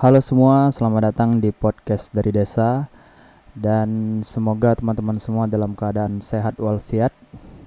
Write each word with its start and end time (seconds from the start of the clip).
Halo 0.00 0.16
semua, 0.24 0.72
selamat 0.72 1.12
datang 1.12 1.44
di 1.44 1.52
podcast 1.52 2.08
dari 2.16 2.32
desa 2.32 2.88
dan 3.52 4.24
semoga 4.24 4.72
teman-teman 4.72 5.20
semua 5.20 5.44
dalam 5.44 5.76
keadaan 5.76 6.24
sehat 6.24 6.56
walafiat, 6.56 7.12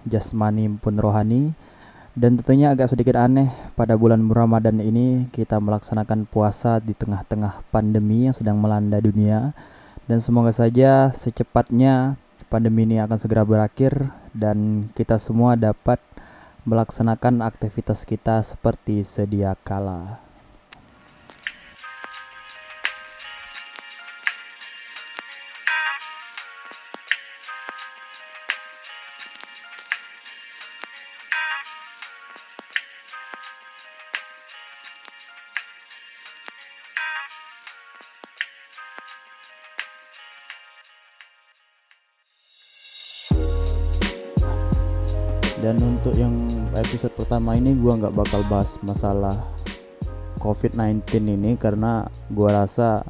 jasmani 0.09 0.65
pun 0.81 0.97
rohani. 0.97 1.53
Dan 2.17 2.41
tentunya 2.41 2.73
agak 2.73 2.89
sedikit 2.89 3.21
aneh 3.21 3.53
pada 3.77 3.93
bulan 3.93 4.25
Ramadan 4.25 4.81
ini 4.81 5.29
kita 5.29 5.61
melaksanakan 5.61 6.25
puasa 6.25 6.81
di 6.81 6.97
tengah-tengah 6.97 7.69
pandemi 7.69 8.25
yang 8.25 8.33
sedang 8.33 8.57
melanda 8.57 8.97
dunia. 8.97 9.53
Dan 10.09 10.17
semoga 10.17 10.49
saja 10.49 11.13
secepatnya 11.13 12.17
pandemi 12.49 12.89
ini 12.89 12.97
akan 12.97 13.21
segera 13.21 13.45
berakhir 13.45 14.09
dan 14.33 14.89
kita 14.97 15.21
semua 15.21 15.53
dapat 15.53 16.01
melaksanakan 16.65 17.45
aktivitas 17.45 18.09
kita 18.09 18.41
seperti 18.41 19.05
sedia 19.05 19.53
kala. 19.61 20.32
Untuk 46.03 46.19
yang 46.19 46.35
episode 46.75 47.15
pertama 47.15 47.55
ini 47.55 47.79
gue 47.79 47.87
nggak 47.87 48.11
bakal 48.11 48.43
bahas 48.51 48.75
masalah 48.83 49.39
COVID-19 50.43 50.99
ini 51.31 51.55
karena 51.55 52.03
gue 52.27 52.43
rasa 52.51 53.07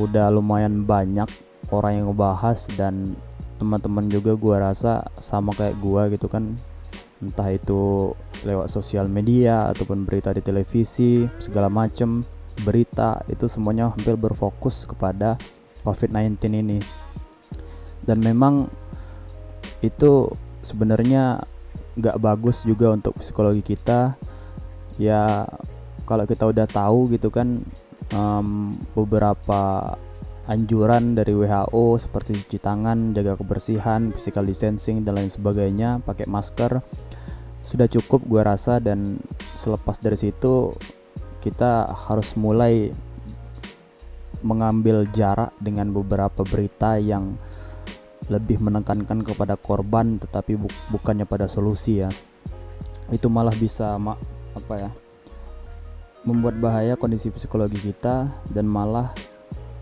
udah 0.00 0.32
lumayan 0.32 0.88
banyak 0.88 1.28
orang 1.68 2.00
yang 2.00 2.04
ngebahas 2.08 2.72
dan 2.72 3.12
teman-teman 3.60 4.08
juga 4.08 4.32
gue 4.32 4.56
rasa 4.56 5.12
sama 5.20 5.52
kayak 5.52 5.76
gue 5.76 6.16
gitu 6.16 6.24
kan. 6.32 6.56
Entah 7.20 7.52
itu 7.52 8.16
lewat 8.48 8.72
sosial 8.72 9.04
media 9.04 9.68
ataupun 9.68 10.08
berita 10.08 10.32
di 10.32 10.40
televisi 10.40 11.28
segala 11.36 11.68
macem 11.68 12.24
berita 12.64 13.20
itu 13.28 13.44
semuanya 13.44 13.92
hampir 13.92 14.16
berfokus 14.16 14.88
kepada 14.88 15.36
COVID-19 15.84 16.48
ini. 16.64 16.80
Dan 18.08 18.24
memang 18.24 18.72
itu 19.84 20.32
sebenarnya 20.64 21.44
nggak 21.98 22.20
bagus 22.22 22.62
juga 22.62 22.94
untuk 22.94 23.18
psikologi 23.18 23.62
kita. 23.64 24.14
Ya 25.00 25.48
kalau 26.04 26.26
kita 26.26 26.50
udah 26.50 26.66
tahu 26.66 27.10
gitu 27.14 27.30
kan 27.30 27.62
um, 28.14 28.76
beberapa 28.94 29.94
anjuran 30.50 31.14
dari 31.14 31.30
WHO 31.30 31.98
seperti 32.02 32.34
cuci 32.42 32.58
tangan, 32.58 33.14
jaga 33.14 33.38
kebersihan, 33.38 34.10
physical 34.10 34.42
distancing 34.42 35.06
dan 35.06 35.22
lain 35.22 35.30
sebagainya, 35.30 36.02
pakai 36.02 36.26
masker 36.26 36.82
sudah 37.62 37.86
cukup 37.86 38.26
gue 38.26 38.42
rasa. 38.42 38.82
Dan 38.82 39.22
selepas 39.54 40.02
dari 40.02 40.18
situ 40.18 40.74
kita 41.38 41.86
harus 42.10 42.34
mulai 42.34 42.90
mengambil 44.40 45.04
jarak 45.12 45.52
dengan 45.60 45.92
beberapa 45.92 46.42
berita 46.42 46.96
yang 46.96 47.36
lebih 48.30 48.62
menekankan 48.62 49.26
kepada 49.26 49.58
korban 49.58 50.16
tetapi 50.22 50.54
bu 50.54 50.70
bukannya 50.94 51.26
pada 51.26 51.50
solusi 51.50 52.06
ya. 52.06 52.10
Itu 53.10 53.26
malah 53.26 53.52
bisa 53.58 53.98
ma 53.98 54.14
apa 54.54 54.74
ya 54.78 54.90
membuat 56.22 56.60
bahaya 56.60 56.94
kondisi 57.00 57.32
psikologi 57.32 57.80
kita 57.80 58.28
dan 58.52 58.68
malah 58.68 59.10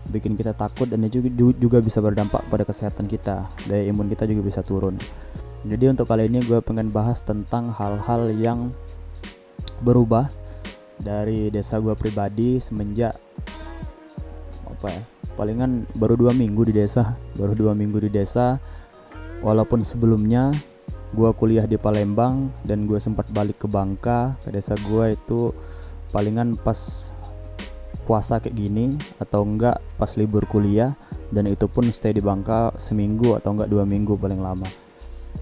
bikin 0.09 0.33
kita 0.33 0.55
takut 0.57 0.89
dan 0.89 1.05
juga 1.11 1.29
juga 1.53 1.77
bisa 1.83 2.01
berdampak 2.01 2.41
pada 2.49 2.65
kesehatan 2.65 3.05
kita 3.05 3.45
daya 3.69 3.85
imun 3.91 4.09
kita 4.09 4.25
juga 4.25 4.41
bisa 4.41 4.65
turun. 4.65 4.97
Jadi 5.67 5.91
untuk 5.91 6.07
kali 6.07 6.31
ini 6.31 6.39
gue 6.41 6.63
pengen 6.63 6.89
bahas 6.89 7.19
tentang 7.21 7.69
hal-hal 7.75 8.31
yang 8.31 8.71
berubah 9.83 10.31
dari 10.99 11.51
desa 11.51 11.79
gue 11.83 11.93
pribadi 11.95 12.59
semenjak 12.59 13.15
apa 14.67 14.87
ya 14.87 15.18
palingan 15.39 15.87
baru 15.95 16.19
dua 16.19 16.35
minggu 16.35 16.67
di 16.67 16.75
desa 16.75 17.15
baru 17.39 17.55
dua 17.55 17.71
minggu 17.71 18.03
di 18.03 18.11
desa. 18.11 18.59
Walaupun 19.39 19.87
sebelumnya 19.87 20.51
gue 21.15 21.31
kuliah 21.31 21.63
di 21.63 21.79
Palembang 21.79 22.51
dan 22.67 22.83
gue 22.83 22.99
sempat 22.99 23.31
balik 23.31 23.63
ke 23.63 23.71
Bangka 23.71 24.35
ke 24.43 24.51
desa 24.51 24.75
gue 24.75 25.15
itu 25.15 25.55
palingan 26.11 26.59
pas 26.59 26.75
puasa 28.03 28.43
kayak 28.43 28.57
gini 28.57 28.99
atau 29.15 29.47
enggak 29.47 29.79
pas 29.95 30.11
libur 30.19 30.43
kuliah 30.43 30.93
dan 31.31 31.47
itu 31.47 31.71
pun 31.71 31.87
stay 31.93 32.11
di 32.11 32.19
Bangka 32.19 32.75
seminggu 32.75 33.39
atau 33.39 33.55
enggak 33.55 33.71
dua 33.71 33.87
minggu 33.87 34.19
paling 34.19 34.43
lama. 34.43 34.67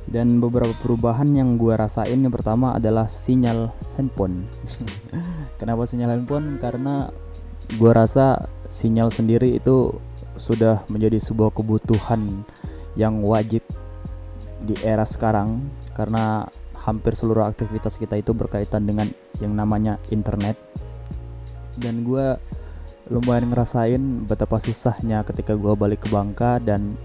Dan 0.07 0.39
beberapa 0.39 0.71
perubahan 0.83 1.31
yang 1.35 1.55
gue 1.55 1.75
rasain 1.75 2.15
yang 2.15 2.31
pertama 2.31 2.75
adalah 2.75 3.07
sinyal 3.07 3.71
handphone. 3.95 4.47
Kenapa 5.59 5.87
sinyal 5.87 6.15
handphone? 6.15 6.59
Karena 6.59 7.11
gue 7.75 7.91
rasa 7.91 8.47
sinyal 8.67 9.11
sendiri 9.11 9.57
itu 9.57 9.95
sudah 10.37 10.85
menjadi 10.87 11.17
sebuah 11.17 11.51
kebutuhan 11.55 12.45
yang 12.93 13.25
wajib 13.25 13.65
di 14.61 14.73
era 14.81 15.05
sekarang 15.05 15.69
karena 15.93 16.49
hampir 16.77 17.13
seluruh 17.17 17.45
aktivitas 17.45 17.99
kita 17.99 18.15
itu 18.15 18.31
berkaitan 18.31 18.85
dengan 18.87 19.09
yang 19.43 19.53
namanya 19.53 19.99
internet. 20.13 20.55
Dan 21.77 22.01
gue 22.07 22.37
lumayan 23.13 23.51
ngerasain 23.51 24.27
betapa 24.27 24.59
susahnya 24.59 25.23
ketika 25.23 25.55
gue 25.55 25.73
balik 25.77 26.05
ke 26.05 26.09
Bangka 26.11 26.59
dan 26.59 26.97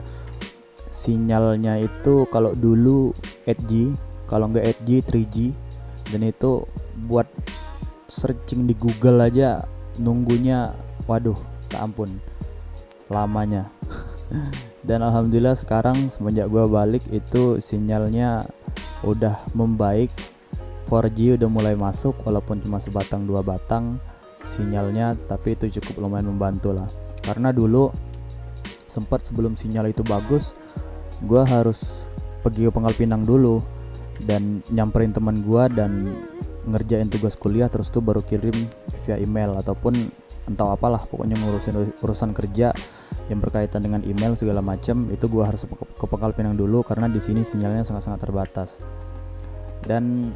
sinyalnya 0.93 1.78
itu 1.83 2.27
kalau 2.28 2.53
dulu 2.53 3.15
8G 3.47 3.95
kalau 4.27 4.51
nggak 4.51 4.83
8G 4.83 4.91
3G 5.05 5.37
dan 6.11 6.21
itu 6.27 6.67
buat 7.09 7.28
searching 8.11 8.69
di 8.69 8.75
Google 8.77 9.25
aja 9.25 9.65
nunggunya 9.97 10.75
waduh 11.06 11.52
ampun. 11.78 12.21
Lamanya. 13.09 13.71
Dan 14.88 15.05
alhamdulillah 15.06 15.55
sekarang 15.55 16.10
semenjak 16.10 16.50
gue 16.50 16.65
balik 16.66 17.05
itu 17.15 17.62
sinyalnya 17.62 18.49
udah 19.06 19.38
membaik. 19.56 20.10
4G 20.91 21.41
udah 21.41 21.49
mulai 21.49 21.72
masuk 21.72 22.12
walaupun 22.28 22.60
cuma 22.60 22.77
sebatang 22.77 23.25
dua 23.25 23.41
batang 23.41 23.97
sinyalnya 24.44 25.16
tapi 25.25 25.56
itu 25.56 25.81
cukup 25.81 26.05
lumayan 26.05 26.28
membantu 26.28 26.77
lah. 26.77 26.91
Karena 27.25 27.49
dulu 27.49 27.89
sempat 28.93 29.25
sebelum 29.25 29.56
sinyal 29.56 29.89
itu 29.89 30.04
bagus 30.04 30.53
gue 31.25 31.41
harus 31.41 32.12
pergi 32.44 32.69
ke 32.69 32.71
Pangkal 32.75 32.93
Pinang 32.93 33.25
dulu 33.25 33.65
dan 34.28 34.60
nyamperin 34.69 35.16
teman 35.16 35.41
gue 35.41 35.65
dan 35.72 36.12
ngerjain 36.69 37.09
tugas 37.09 37.34
kuliah 37.34 37.66
terus 37.72 37.89
tuh 37.89 38.04
baru 38.04 38.21
kirim 38.22 38.54
via 39.06 39.16
email 39.19 39.56
ataupun 39.59 40.12
entah 40.47 40.75
apalah 40.75 41.06
pokoknya 41.06 41.38
ngurusin 41.38 41.94
urusan 42.03 42.34
kerja 42.34 42.75
yang 43.30 43.38
berkaitan 43.38 43.80
dengan 43.80 44.03
email 44.03 44.34
segala 44.34 44.58
macam 44.58 45.06
itu 45.14 45.30
gua 45.30 45.48
harus 45.48 45.62
ke, 45.70 46.04
Pangkal 46.10 46.34
Pinang 46.34 46.58
dulu 46.58 46.82
karena 46.82 47.06
di 47.06 47.22
sini 47.22 47.47
sinyalnya 47.47 47.86
sangat-sangat 47.86 48.20
terbatas. 48.20 48.82
Dan 49.82 50.34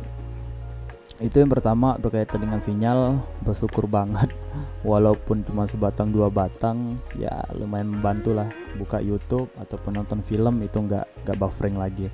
itu 1.16 1.40
yang 1.40 1.48
pertama 1.48 1.96
berkaitan 1.96 2.44
dengan 2.44 2.62
sinyal 2.62 3.18
bersyukur 3.42 3.90
banget. 3.90 4.30
Walaupun 4.86 5.42
cuma 5.42 5.66
sebatang 5.66 6.14
dua 6.14 6.30
batang 6.30 7.02
ya 7.18 7.42
lumayan 7.56 7.90
membantu 7.90 8.30
lah 8.36 8.46
buka 8.78 9.02
YouTube 9.02 9.50
ataupun 9.58 9.98
nonton 9.98 10.22
film 10.22 10.62
itu 10.62 10.78
nggak 10.78 11.26
nggak 11.26 11.36
buffering 11.40 11.74
lagi. 11.74 12.06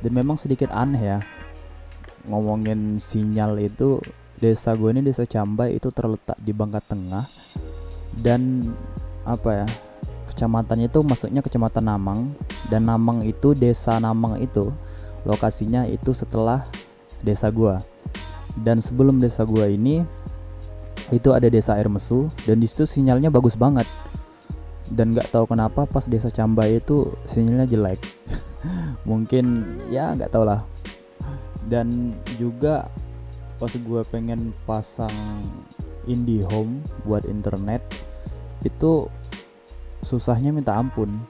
Dan 0.00 0.16
memang 0.16 0.40
sedikit 0.40 0.72
aneh 0.72 1.02
ya 1.02 1.18
ngomongin 2.26 3.02
sinyal 3.02 3.58
itu 3.58 3.98
desa 4.42 4.74
gue 4.74 4.90
ini 4.90 5.06
desa 5.06 5.22
Cambai 5.22 5.78
itu 5.78 5.94
terletak 5.94 6.34
di 6.42 6.50
Bangka 6.50 6.82
Tengah. 6.82 7.22
Dan 8.18 8.66
apa 9.22 9.62
ya 9.62 9.66
kecamatannya 10.26 10.90
itu 10.90 10.98
maksudnya 11.06 11.46
kecamatan 11.46 11.86
Namang. 11.86 12.34
Dan 12.66 12.90
Namang 12.90 13.22
itu 13.22 13.54
desa 13.54 14.02
Namang 14.02 14.42
itu 14.42 14.74
lokasinya 15.22 15.86
itu 15.86 16.10
setelah 16.10 16.66
desa 17.22 17.46
gue 17.54 17.78
dan 18.60 18.84
sebelum 18.84 19.16
desa 19.16 19.48
gue 19.48 19.64
ini 19.64 20.04
itu 21.08 21.28
ada 21.32 21.48
desa 21.48 21.76
air 21.76 21.88
mesu. 21.88 22.28
Dan 22.44 22.60
di 22.60 22.68
situ 22.68 22.84
sinyalnya 22.84 23.32
bagus 23.32 23.56
banget. 23.56 23.88
Dan 24.92 25.16
nggak 25.16 25.32
tahu 25.32 25.48
kenapa 25.48 25.88
pas 25.88 26.04
desa 26.04 26.28
Cambai 26.28 26.80
itu 26.80 27.12
sinyalnya 27.24 27.64
jelek. 27.68 28.00
Mungkin 29.08 29.44
ya 29.88 30.12
nggak 30.12 30.32
tau 30.32 30.44
lah. 30.44 30.64
Dan 31.64 32.16
juga 32.36 32.92
pas 33.62 33.70
gue 33.70 34.02
pengen 34.10 34.50
pasang 34.66 35.14
IndiHome 36.10 36.82
buat 37.06 37.22
internet 37.30 37.78
itu 38.66 39.06
susahnya 40.02 40.50
minta 40.50 40.74
ampun. 40.74 41.22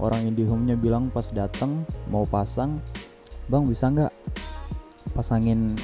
Orang 0.00 0.24
IndiHome-nya 0.24 0.80
bilang 0.80 1.12
pas 1.12 1.28
datang 1.28 1.84
mau 2.08 2.24
pasang 2.24 2.80
bang 3.52 3.68
bisa 3.68 3.92
nggak 3.92 4.08
pasangin 5.12 5.76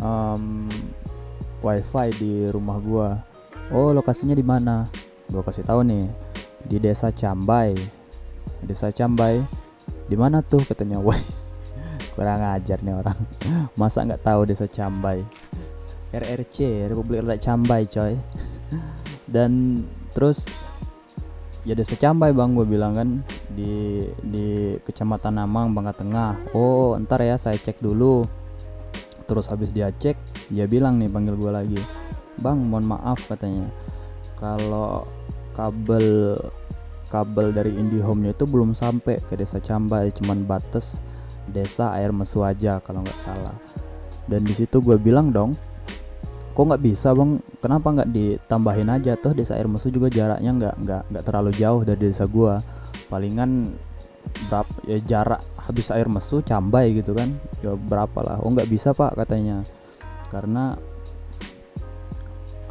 um, 0.00 0.72
wifi 1.60 2.08
di 2.16 2.48
rumah 2.48 2.80
gue 2.80 3.08
oh 3.76 3.92
lokasinya 3.92 4.32
di 4.32 4.40
mana? 4.40 4.88
Gue 5.28 5.44
kasih 5.44 5.68
tahu 5.68 5.84
nih 5.84 6.08
di 6.64 6.80
desa 6.80 7.12
Cambai. 7.12 7.76
Desa 8.64 8.88
Cambai? 8.88 9.44
Di 10.08 10.16
mana 10.16 10.40
tuh? 10.40 10.64
katanya. 10.64 10.96
Wes 11.04 11.41
kurang 12.12 12.44
ajar 12.44 12.78
nih 12.84 12.94
orang. 12.96 13.18
Masa 13.80 14.04
nggak 14.04 14.24
tahu 14.24 14.40
desa 14.48 14.68
Cambai? 14.68 15.24
RRC 16.12 16.88
Republik 16.92 17.24
Rakyat 17.24 17.40
Cambai 17.40 17.88
coy. 17.88 18.14
Dan 19.34 19.82
terus 20.12 20.44
ya 21.64 21.72
desa 21.72 21.96
Cambai 21.96 22.36
bang 22.36 22.52
gue 22.52 22.66
bilang 22.68 22.92
kan 22.92 23.08
di 23.52 24.04
di 24.20 24.76
kecamatan 24.84 25.40
Namang 25.40 25.72
Bangka 25.72 26.04
Tengah. 26.04 26.52
Oh 26.52 26.92
ntar 27.00 27.24
ya 27.24 27.40
saya 27.40 27.56
cek 27.56 27.80
dulu. 27.80 28.28
Terus 29.24 29.48
habis 29.48 29.72
dia 29.72 29.88
cek 29.88 30.16
dia 30.52 30.68
bilang 30.68 31.00
nih 31.00 31.08
panggil 31.08 31.36
gue 31.36 31.52
lagi. 31.52 31.80
Bang 32.36 32.68
mohon 32.68 32.84
maaf 32.92 33.24
katanya. 33.24 33.72
Kalau 34.36 35.08
kabel 35.56 36.36
kabel 37.12 37.52
dari 37.52 37.76
IndiHome-nya 37.76 38.32
itu 38.32 38.48
belum 38.48 38.72
sampai 38.72 39.20
ke 39.20 39.36
desa 39.36 39.60
Cambai 39.60 40.08
cuman 40.16 40.48
batas 40.48 41.04
desa 41.50 41.94
air 41.98 42.14
mesu 42.14 42.44
aja 42.46 42.78
kalau 42.82 43.02
nggak 43.02 43.20
salah. 43.20 43.54
Dan 44.26 44.46
di 44.46 44.54
situ 44.54 44.78
gue 44.78 44.96
bilang 44.98 45.34
dong 45.34 45.58
kok 46.52 46.62
nggak 46.68 46.84
bisa 46.84 47.16
bang? 47.16 47.40
Kenapa 47.58 47.86
nggak 47.90 48.10
ditambahin 48.12 48.88
aja? 48.92 49.16
Tuh 49.16 49.32
desa 49.32 49.56
air 49.56 49.66
mesu 49.66 49.88
juga 49.88 50.12
jaraknya 50.12 50.52
nggak 50.52 50.74
nggak 50.84 51.02
nggak 51.10 51.24
terlalu 51.24 51.50
jauh 51.56 51.82
dari 51.82 52.12
desa 52.12 52.28
gue 52.28 52.54
palingan 53.08 53.72
berapa 54.48 54.72
ya 54.86 54.98
jarak 55.02 55.42
habis 55.58 55.90
air 55.90 56.06
mesu 56.06 56.44
cambai 56.44 56.92
gitu 56.94 57.16
kan. 57.16 57.32
Ya 57.64 57.74
berapa 57.74 58.18
lah. 58.22 58.36
Oh 58.44 58.52
nggak 58.52 58.68
bisa 58.68 58.92
pak 58.92 59.16
katanya. 59.16 59.64
Karena 60.28 60.76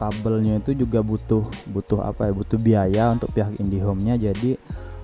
kabelnya 0.01 0.57
itu 0.57 0.73
juga 0.73 1.06
butuh 1.06 1.45
butuh 1.69 2.01
apa 2.01 2.25
ya 2.25 2.33
butuh 2.33 2.57
biaya 2.57 3.13
untuk 3.13 3.29
pihak 3.33 3.62
IndiHome-nya. 3.62 4.18
Jadi 4.18 4.57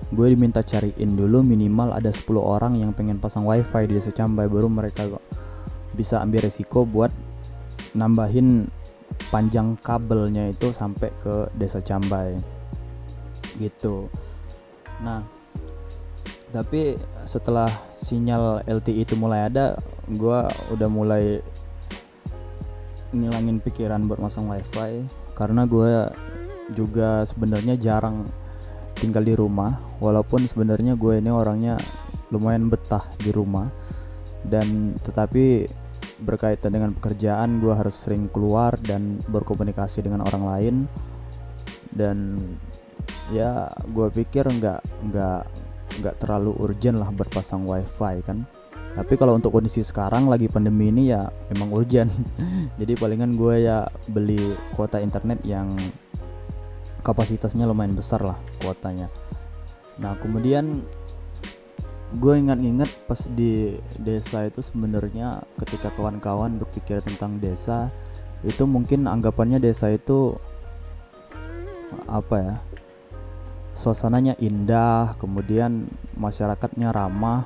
gue 0.08 0.26
diminta 0.32 0.64
cariin 0.64 1.16
dulu 1.16 1.44
minimal 1.44 1.92
ada 1.92 2.08
10 2.08 2.24
orang 2.40 2.80
yang 2.80 2.96
pengen 2.96 3.20
pasang 3.20 3.44
wifi 3.44 3.84
di 3.84 4.00
desa 4.00 4.08
Cambai 4.08 4.48
baru 4.48 4.72
mereka 4.72 5.04
bisa 5.92 6.24
ambil 6.24 6.48
resiko 6.48 6.88
buat 6.88 7.12
nambahin 7.92 8.72
panjang 9.28 9.76
kabelnya 9.80 10.48
itu 10.48 10.72
sampai 10.72 11.12
ke 11.20 11.52
desa 11.52 11.84
Cambai. 11.84 12.40
Gitu. 13.60 14.08
Nah 15.04 15.20
tapi 16.48 16.96
setelah 17.28 17.68
sinyal 17.92 18.64
LTE 18.64 19.04
itu 19.04 19.12
mulai 19.20 19.52
ada 19.52 19.76
gue 20.08 20.38
udah 20.72 20.88
mulai 20.88 21.44
ngilangin 23.12 23.60
pikiran 23.60 24.08
buat 24.08 24.16
masang 24.16 24.48
wifi 24.48 25.04
karena 25.36 25.68
gue 25.68 26.08
juga 26.72 27.20
sebenarnya 27.28 27.76
jarang 27.76 28.28
tinggal 28.98 29.22
di 29.22 29.34
rumah 29.34 29.78
walaupun 30.02 30.44
sebenarnya 30.44 30.98
gue 30.98 31.22
ini 31.22 31.30
orangnya 31.30 31.78
lumayan 32.34 32.68
betah 32.68 33.04
di 33.18 33.30
rumah. 33.32 33.70
Dan 34.38 34.94
tetapi 35.02 35.66
berkaitan 36.22 36.74
dengan 36.74 36.90
pekerjaan 36.94 37.62
gue 37.62 37.74
harus 37.74 37.94
sering 37.94 38.26
keluar 38.30 38.74
dan 38.82 39.22
berkomunikasi 39.30 40.04
dengan 40.04 40.26
orang 40.26 40.44
lain. 40.44 40.74
Dan 41.90 42.38
ya 43.32 43.68
gue 43.88 44.08
pikir 44.12 44.46
nggak 44.46 44.80
nggak 45.10 45.42
nggak 45.98 46.16
terlalu 46.22 46.54
urgent 46.60 47.00
lah 47.00 47.10
berpasang 47.10 47.66
wifi 47.66 48.22
kan. 48.22 48.46
Tapi 48.98 49.14
kalau 49.14 49.38
untuk 49.38 49.54
kondisi 49.54 49.84
sekarang 49.84 50.26
lagi 50.26 50.50
pandemi 50.50 50.90
ini 50.90 51.14
ya 51.14 51.28
memang 51.54 51.70
urgent. 51.70 52.10
Jadi 52.80 52.98
palingan 52.98 53.38
gue 53.38 53.62
ya 53.62 53.86
beli 54.10 54.58
kuota 54.74 54.98
internet 54.98 55.44
yang 55.46 55.70
kapasitasnya 57.02 57.64
lumayan 57.66 57.94
besar 57.94 58.22
lah 58.22 58.38
kuotanya. 58.62 59.10
Nah 59.98 60.14
kemudian 60.18 60.86
gue 62.08 62.34
ingat-ingat 62.40 62.88
pas 63.04 63.20
di 63.28 63.76
desa 64.00 64.48
itu 64.48 64.64
sebenarnya 64.64 65.44
ketika 65.60 65.92
kawan-kawan 65.92 66.56
berpikir 66.56 67.04
tentang 67.04 67.36
desa 67.36 67.92
itu 68.40 68.64
mungkin 68.64 69.04
anggapannya 69.04 69.60
desa 69.60 69.92
itu 69.92 70.32
apa 72.08 72.36
ya 72.40 72.54
suasananya 73.76 74.40
indah 74.40 75.20
kemudian 75.20 75.84
masyarakatnya 76.16 76.88
ramah 76.96 77.44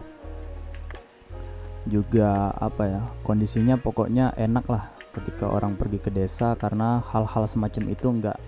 juga 1.83 2.55
apa 2.55 2.83
ya 2.87 3.03
kondisinya 3.27 3.75
pokoknya 3.75 4.31
enak 4.39 4.65
lah 4.71 4.95
ketika 5.11 5.51
orang 5.51 5.75
pergi 5.75 5.99
ke 5.99 6.11
desa 6.15 6.55
karena 6.55 7.03
hal-hal 7.11 7.51
semacam 7.51 7.85
itu 7.91 8.07
nggak 8.07 8.39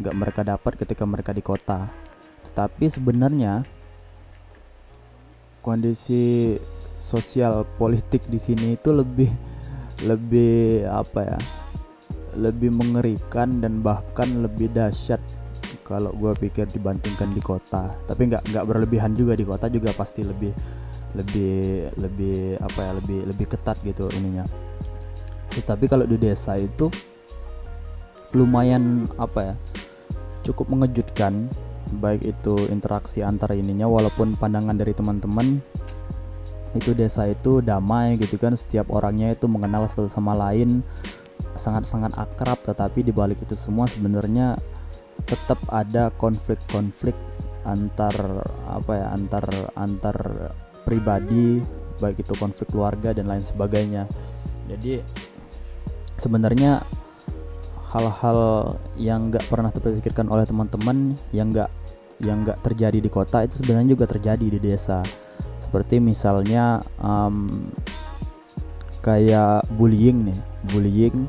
nggak 0.00 0.14
mereka 0.16 0.40
dapat 0.46 0.72
ketika 0.78 1.04
mereka 1.04 1.34
di 1.34 1.42
kota. 1.44 1.90
Tetapi 2.48 2.84
sebenarnya 2.88 3.64
kondisi 5.62 6.56
sosial 6.98 7.64
politik 7.78 8.26
di 8.26 8.38
sini 8.38 8.74
itu 8.76 8.90
lebih 8.90 9.30
lebih 10.02 10.86
apa 10.90 11.20
ya 11.22 11.38
lebih 12.34 12.72
mengerikan 12.72 13.60
dan 13.60 13.84
bahkan 13.84 14.42
lebih 14.42 14.72
dahsyat 14.72 15.20
kalau 15.84 16.14
gue 16.16 16.32
pikir 16.48 16.64
dibandingkan 16.72 17.28
di 17.30 17.42
kota. 17.44 17.92
Tapi 18.08 18.32
nggak 18.32 18.48
nggak 18.48 18.64
berlebihan 18.64 19.12
juga 19.12 19.36
di 19.36 19.44
kota 19.44 19.68
juga 19.68 19.92
pasti 19.92 20.24
lebih 20.24 20.52
lebih 21.12 21.92
lebih 22.00 22.56
apa 22.56 22.80
ya 22.80 22.92
lebih 22.96 23.18
lebih 23.28 23.46
ketat 23.52 23.76
gitu 23.84 24.08
ininya. 24.16 24.48
Tetapi 25.52 25.84
kalau 25.84 26.08
di 26.08 26.16
desa 26.16 26.56
itu 26.56 26.88
lumayan 28.32 29.08
apa 29.20 29.52
ya 29.52 29.54
cukup 30.42 30.72
mengejutkan 30.72 31.46
baik 32.00 32.24
itu 32.24 32.56
interaksi 32.72 33.20
antar 33.20 33.52
ininya 33.52 33.84
walaupun 33.84 34.34
pandangan 34.40 34.74
dari 34.74 34.96
teman-teman 34.96 35.60
itu 36.72 36.96
desa 36.96 37.28
itu 37.28 37.60
damai 37.60 38.16
gitu 38.16 38.40
kan 38.40 38.56
setiap 38.56 38.88
orangnya 38.88 39.36
itu 39.36 39.44
mengenal 39.44 39.84
satu 39.84 40.08
sama 40.08 40.32
lain 40.32 40.80
sangat-sangat 41.52 42.16
akrab 42.16 42.64
tetapi 42.64 43.04
di 43.04 43.12
balik 43.12 43.44
itu 43.44 43.52
semua 43.52 43.84
sebenarnya 43.84 44.56
tetap 45.28 45.60
ada 45.68 46.08
konflik-konflik 46.16 47.14
antar 47.68 48.42
apa 48.66 48.92
ya 48.96 49.06
antar 49.12 49.44
antar 49.76 50.16
pribadi 50.82 51.62
baik 52.02 52.26
itu 52.26 52.34
konflik 52.34 52.74
keluarga 52.74 53.14
dan 53.14 53.30
lain 53.30 53.44
sebagainya. 53.44 54.10
Jadi 54.66 54.98
sebenarnya 56.18 56.82
hal-hal 57.92 58.40
yang 58.96 59.28
nggak 59.28 59.44
pernah 59.52 59.68
terpikirkan 59.68 60.32
oleh 60.32 60.48
teman-teman 60.48 61.12
yang 61.36 61.52
nggak 61.52 61.68
yang 62.24 62.40
nggak 62.40 62.64
terjadi 62.64 62.98
di 63.02 63.10
kota 63.12 63.44
itu 63.44 63.60
sebenarnya 63.60 63.92
juga 63.92 64.06
terjadi 64.08 64.46
di 64.48 64.58
desa. 64.62 65.04
Seperti 65.60 66.00
misalnya 66.00 66.80
um, 66.98 67.68
kayak 69.04 69.68
bullying 69.76 70.32
nih. 70.32 70.40
Bullying 70.72 71.28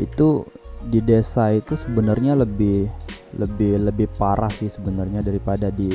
itu 0.00 0.46
di 0.88 1.02
desa 1.04 1.52
itu 1.52 1.76
sebenarnya 1.76 2.38
lebih 2.38 2.88
lebih 3.36 3.82
lebih 3.92 4.08
parah 4.16 4.48
sih 4.48 4.72
sebenarnya 4.72 5.20
daripada 5.20 5.68
di 5.68 5.92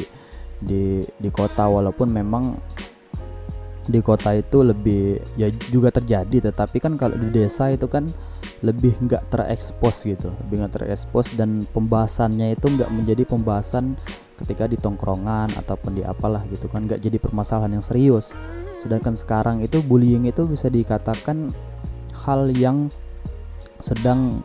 di 0.62 1.02
di 1.08 1.30
kota. 1.34 1.66
Walaupun 1.66 2.12
memang 2.12 2.54
di 3.84 4.00
kota 4.00 4.32
itu 4.32 4.64
lebih 4.64 5.20
ya 5.36 5.52
juga 5.68 5.92
terjadi 5.92 6.52
tetapi 6.52 6.80
kan 6.80 6.96
kalau 6.96 7.20
di 7.20 7.28
desa 7.28 7.68
itu 7.68 7.88
kan 7.92 8.08
lebih 8.64 8.96
nggak 8.96 9.28
terekspos 9.28 10.08
gitu 10.08 10.32
lebih 10.48 10.64
nggak 10.64 10.80
terekspos 10.80 11.36
dan 11.36 11.68
pembahasannya 11.76 12.56
itu 12.56 12.72
nggak 12.72 12.88
menjadi 12.88 13.24
pembahasan 13.28 14.00
ketika 14.44 14.66
di 14.66 14.76
tongkrongan 14.76 15.54
ataupun 15.56 15.96
di 15.96 16.04
apalah 16.04 16.42
gitu 16.50 16.66
kan 16.68 16.84
nggak 16.90 17.00
jadi 17.00 17.18
permasalahan 17.22 17.80
yang 17.80 17.86
serius. 17.86 18.34
Sedangkan 18.82 19.16
sekarang 19.16 19.64
itu 19.64 19.80
bullying 19.80 20.28
itu 20.28 20.44
bisa 20.50 20.68
dikatakan 20.68 21.54
hal 22.28 22.52
yang 22.52 22.92
sedang 23.80 24.44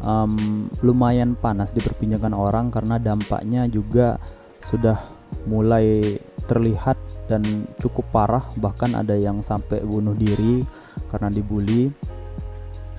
um, 0.00 0.68
lumayan 0.80 1.36
panas 1.36 1.76
diperbincangkan 1.76 2.32
orang 2.32 2.72
karena 2.72 2.96
dampaknya 2.96 3.68
juga 3.68 4.16
sudah 4.64 4.96
mulai 5.44 6.16
terlihat 6.48 6.96
dan 7.24 7.64
cukup 7.80 8.04
parah 8.12 8.44
bahkan 8.60 8.92
ada 8.92 9.16
yang 9.16 9.40
sampai 9.40 9.80
bunuh 9.80 10.12
diri 10.12 10.64
karena 11.08 11.32
dibully. 11.32 11.88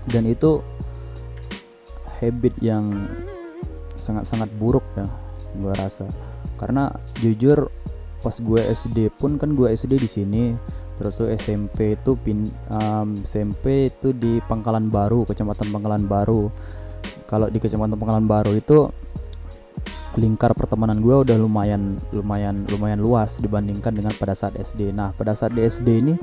Dan 0.06 0.30
itu 0.30 0.62
habit 2.22 2.54
yang 2.62 3.10
sangat-sangat 3.98 4.50
buruk 4.58 4.86
ya 4.98 5.10
gue 5.56 5.74
rasa. 5.74 6.06
Karena 6.56 6.92
jujur 7.22 7.70
pas 8.22 8.34
gue 8.42 8.62
SD 8.74 9.14
pun 9.14 9.38
kan 9.38 9.54
gue 9.54 9.70
SD 9.70 10.02
di 10.02 10.10
sini 10.10 10.44
terus 10.98 11.20
tuh 11.20 11.30
SMP 11.30 11.94
itu 11.94 12.18
pin 12.18 12.50
um, 12.74 13.22
SMP 13.22 13.94
itu 13.94 14.16
di 14.16 14.42
Pangkalan 14.50 14.90
Baru 14.90 15.28
kecamatan 15.28 15.70
Pangkalan 15.70 16.04
Baru. 16.10 16.50
Kalau 17.30 17.50
di 17.50 17.62
kecamatan 17.62 17.98
Pangkalan 17.98 18.26
Baru 18.26 18.56
itu 18.56 18.90
lingkar 20.16 20.56
pertemanan 20.56 21.04
gue 21.04 21.12
udah 21.12 21.36
lumayan 21.36 22.00
lumayan 22.16 22.64
lumayan 22.72 23.00
luas 23.04 23.40
dibandingkan 23.44 23.92
dengan 23.92 24.16
pada 24.16 24.32
saat 24.32 24.56
SD. 24.56 24.96
Nah 24.96 25.12
pada 25.12 25.36
saat 25.36 25.52
di 25.52 25.64
SD 25.64 25.88
ini 26.00 26.16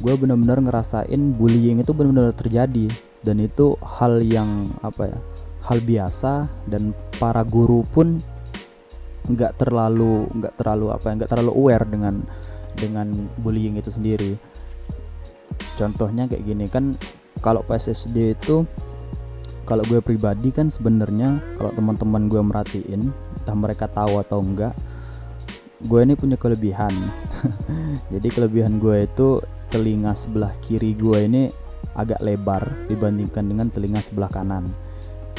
gue 0.00 0.14
benar-benar 0.16 0.58
ngerasain 0.64 1.20
bullying 1.36 1.78
itu 1.84 1.92
benar-benar 1.94 2.34
terjadi 2.34 2.88
dan 3.20 3.36
itu 3.38 3.76
hal 3.84 4.24
yang 4.24 4.72
apa 4.80 5.12
ya 5.12 5.18
hal 5.68 5.78
biasa 5.84 6.48
dan 6.66 6.96
para 7.20 7.44
guru 7.44 7.84
pun 7.84 8.18
nggak 9.28 9.60
terlalu 9.60 10.26
nggak 10.34 10.56
terlalu 10.56 10.86
apa 10.90 11.04
ya, 11.06 11.12
nggak 11.20 11.30
terlalu 11.30 11.52
aware 11.52 11.86
dengan 11.86 12.14
dengan 12.74 13.06
bullying 13.44 13.76
itu 13.76 13.92
sendiri 13.92 14.34
contohnya 15.76 16.24
kayak 16.24 16.48
gini 16.48 16.64
kan 16.66 16.96
kalau 17.44 17.60
PSSD 17.64 18.36
itu 18.40 18.64
kalau 19.70 19.86
gue 19.86 20.02
pribadi 20.02 20.50
kan 20.50 20.66
sebenarnya 20.66 21.38
kalau 21.54 21.70
teman-teman 21.78 22.26
gue 22.26 22.42
merhatiin 22.42 23.14
entah 23.14 23.54
mereka 23.54 23.86
tahu 23.86 24.18
atau 24.18 24.42
enggak 24.42 24.74
gue 25.80 26.00
ini 26.02 26.12
punya 26.12 26.36
kelebihan. 26.36 26.92
Jadi 28.12 28.28
kelebihan 28.28 28.76
gue 28.82 29.06
itu 29.08 29.40
telinga 29.70 30.12
sebelah 30.12 30.52
kiri 30.60 30.92
gue 30.92 31.18
ini 31.24 31.42
agak 31.96 32.20
lebar 32.20 32.66
dibandingkan 32.90 33.46
dengan 33.46 33.70
telinga 33.72 34.02
sebelah 34.04 34.28
kanan. 34.28 34.68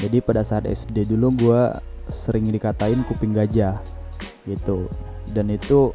Jadi 0.02 0.24
pada 0.24 0.42
saat 0.42 0.66
SD 0.66 1.12
dulu 1.14 1.30
gue 1.36 1.62
sering 2.10 2.50
dikatain 2.50 3.06
kuping 3.06 3.38
gajah 3.38 3.78
gitu. 4.50 4.90
Dan 5.30 5.54
itu 5.54 5.94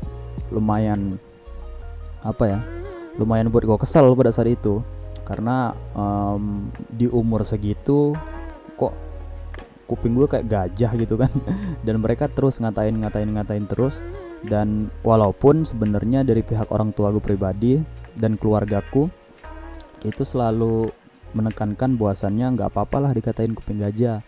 lumayan 0.55 1.19
apa 2.23 2.45
ya 2.47 2.61
lumayan 3.19 3.49
buat 3.49 3.65
gue 3.65 3.79
kesel 3.81 4.13
pada 4.15 4.31
saat 4.31 4.53
itu 4.53 4.85
karena 5.27 5.75
um, 5.93 6.71
di 6.87 7.11
umur 7.11 7.43
segitu 7.43 8.15
kok 8.79 8.95
kuping 9.91 10.15
gue 10.15 10.31
kayak 10.31 10.47
gajah 10.47 10.93
gitu 10.95 11.19
kan. 11.19 11.31
Dan 11.87 11.99
mereka 11.99 12.31
terus 12.31 12.63
ngatain 12.63 12.95
ngatain 13.03 13.31
ngatain 13.35 13.67
terus. 13.67 14.07
Dan 14.47 14.95
walaupun 15.03 15.67
sebenarnya 15.67 16.23
dari 16.23 16.47
pihak 16.47 16.71
orang 16.71 16.95
tua 16.95 17.11
gue 17.11 17.23
pribadi 17.23 17.83
dan 18.15 18.39
keluargaku 18.39 19.11
itu 20.07 20.23
selalu 20.23 20.89
menekankan 21.35 21.99
bahwasannya 21.99 22.55
nggak 22.55 22.71
apa-apa 22.71 22.97
lah 23.03 23.11
dikatain 23.11 23.53
kuping 23.59 23.83
gajah. 23.83 24.23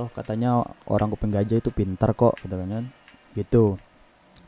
Toh 0.00 0.08
katanya 0.08 0.64
orang 0.88 1.12
kuping 1.12 1.34
gajah 1.34 1.60
itu 1.60 1.68
pintar 1.68 2.16
kok 2.16 2.40
gitu 2.40 2.56
kan 2.56 2.88
gitu. 3.36 3.64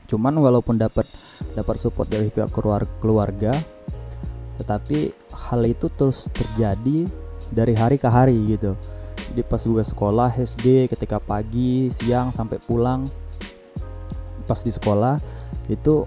Cuman 0.08 0.34
walaupun 0.40 0.80
dapat 0.80 1.04
dapat 1.52 1.76
support 1.76 2.08
dari 2.08 2.32
pihak 2.32 2.50
keluarga 2.98 3.54
tetapi 4.60 5.19
hal 5.48 5.64
itu 5.64 5.88
terus 5.96 6.28
terjadi 6.28 7.08
dari 7.50 7.74
hari 7.74 7.96
ke 7.96 8.08
hari 8.10 8.36
gitu. 8.52 8.76
Jadi 9.30 9.42
pas 9.46 9.62
gue 9.62 9.84
sekolah 9.84 10.30
SD 10.34 10.90
ketika 10.90 11.22
pagi 11.22 11.86
siang 11.88 12.34
sampai 12.34 12.58
pulang 12.58 13.06
pas 14.44 14.58
di 14.66 14.74
sekolah 14.74 15.22
itu 15.70 16.02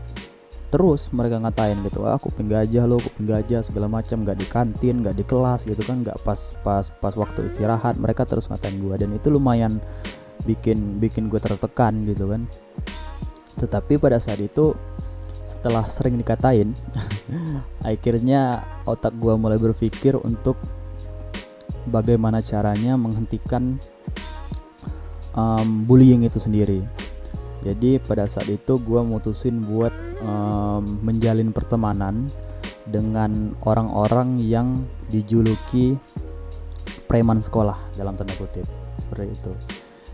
terus 0.68 1.08
mereka 1.14 1.38
ngatain 1.40 1.80
gitu 1.86 2.04
ah 2.04 2.18
kuping 2.18 2.50
gajah 2.50 2.84
lo 2.90 2.98
kuping 3.00 3.30
gajah 3.30 3.62
segala 3.62 3.86
macam 3.88 4.26
nggak 4.26 4.36
di 4.42 4.48
kantin 4.50 5.06
nggak 5.06 5.16
di 5.16 5.24
kelas 5.24 5.70
gitu 5.70 5.80
kan 5.86 6.02
nggak 6.02 6.18
pas 6.26 6.52
pas 6.66 6.90
pas 6.90 7.14
waktu 7.14 7.46
istirahat 7.48 7.96
mereka 7.96 8.28
terus 8.28 8.52
ngatain 8.52 8.82
gue. 8.82 8.96
Dan 9.00 9.16
itu 9.16 9.32
lumayan 9.32 9.80
bikin 10.44 11.00
bikin 11.00 11.32
gue 11.32 11.40
tertekan 11.40 12.04
gitu 12.04 12.28
kan. 12.28 12.44
Tetapi 13.62 14.02
pada 14.02 14.20
saat 14.20 14.42
itu 14.44 14.76
setelah 15.44 15.84
sering 15.92 16.16
dikatain 16.16 16.72
akhirnya 17.84 18.64
otak 18.88 19.12
gue 19.20 19.36
mulai 19.36 19.60
berpikir 19.60 20.16
untuk 20.20 20.56
bagaimana 21.88 22.40
caranya 22.40 22.96
menghentikan 22.96 23.80
um, 25.36 25.84
bullying 25.84 26.24
itu 26.24 26.40
sendiri. 26.40 26.84
Jadi 27.64 27.96
pada 28.04 28.28
saat 28.28 28.52
itu 28.52 28.76
gue 28.76 29.02
mutusin 29.04 29.64
buat 29.64 29.92
um, 30.20 30.84
menjalin 31.04 31.56
pertemanan 31.56 32.28
dengan 32.84 33.56
orang-orang 33.64 34.44
yang 34.44 34.84
dijuluki 35.08 35.96
preman 37.08 37.40
sekolah 37.40 37.80
dalam 37.96 38.20
tanda 38.20 38.36
kutip. 38.36 38.68
Seperti 39.00 39.32
itu. 39.32 39.54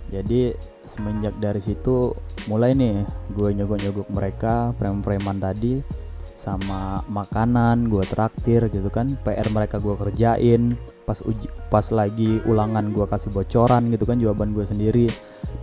Jadi 0.10 0.42
semenjak 0.90 1.38
dari 1.38 1.62
situ 1.62 2.18
mulai 2.50 2.74
nih 2.74 3.06
gue 3.38 3.50
nyogok-nyogok 3.54 4.10
mereka 4.10 4.74
preman-preman 4.74 5.38
tadi 5.38 5.86
sama 6.34 7.06
makanan 7.06 7.94
gue 7.94 8.02
traktir 8.10 8.74
gitu 8.74 8.90
kan 8.90 9.14
PR 9.22 9.46
mereka 9.54 9.78
gue 9.78 9.94
kerjain 9.94 10.74
pas 11.10 11.26
uji 11.26 11.50
pas 11.74 11.82
lagi 11.90 12.38
ulangan 12.46 12.94
gue 12.94 13.02
kasih 13.10 13.34
bocoran 13.34 13.90
gitu 13.90 14.06
kan 14.06 14.22
jawaban 14.22 14.54
gue 14.54 14.62
sendiri. 14.62 15.10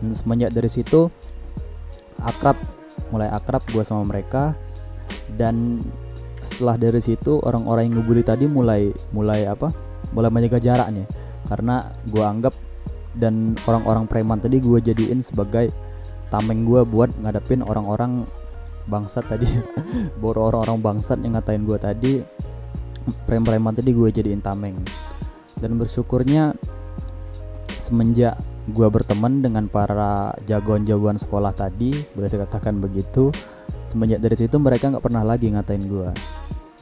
Dan 0.03 0.11
semenjak 0.11 0.51
dari 0.51 0.67
situ 0.67 1.07
akrab 2.19 2.59
mulai 3.15 3.31
akrab 3.31 3.63
gue 3.71 3.87
sama 3.87 4.03
mereka. 4.03 4.59
Dan 5.39 5.87
setelah 6.43 6.75
dari 6.75 6.99
situ 6.99 7.39
orang-orang 7.47 7.87
yang 7.87 8.03
ngebully 8.03 8.27
tadi 8.27 8.51
mulai 8.51 8.91
mulai 9.15 9.47
apa 9.47 9.71
mulai 10.11 10.35
menjaga 10.35 10.59
jarak 10.59 10.91
nih. 10.91 11.07
Karena 11.47 11.95
gue 12.11 12.25
anggap 12.27 12.66
dan 13.17 13.57
orang-orang 13.65 14.05
preman 14.05 14.39
tadi 14.39 14.61
gue 14.61 14.79
jadiin 14.81 15.25
sebagai 15.25 15.73
tameng 16.29 16.69
gue 16.69 16.85
buat 16.85 17.11
ngadepin 17.23 17.65
orang-orang 17.65 18.29
bangsat 18.87 19.27
tadi. 19.27 19.51
Buat 20.23 20.39
orang-orang 20.39 20.79
bangsat 20.79 21.19
yang 21.23 21.35
ngatain 21.35 21.67
gue 21.67 21.79
tadi. 21.79 22.13
Preman-preman 23.27 23.75
tadi 23.75 23.91
gue 23.91 24.09
jadiin 24.11 24.43
tameng. 24.43 24.79
Dan 25.59 25.79
bersyukurnya 25.79 26.55
semenjak 27.83 28.39
gue 28.67 28.89
berteman 28.91 29.43
dengan 29.43 29.71
para 29.71 30.35
jagoan-jagoan 30.43 31.23
sekolah 31.23 31.55
tadi 31.55 31.95
boleh 32.19 32.27
dikatakan 32.27 32.83
begitu 32.83 33.31
semenjak 33.87 34.19
dari 34.19 34.35
situ 34.35 34.59
mereka 34.59 34.91
nggak 34.91 35.07
pernah 35.07 35.23
lagi 35.23 35.55
ngatain 35.55 35.87
gue 35.87 36.11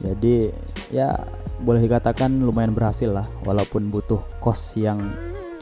jadi 0.01 0.49
ya 0.89 1.13
boleh 1.61 1.85
dikatakan 1.85 2.41
lumayan 2.41 2.73
berhasil 2.73 3.13
lah 3.13 3.29
walaupun 3.45 3.93
butuh 3.93 4.17
kos 4.41 4.81
yang 4.81 5.13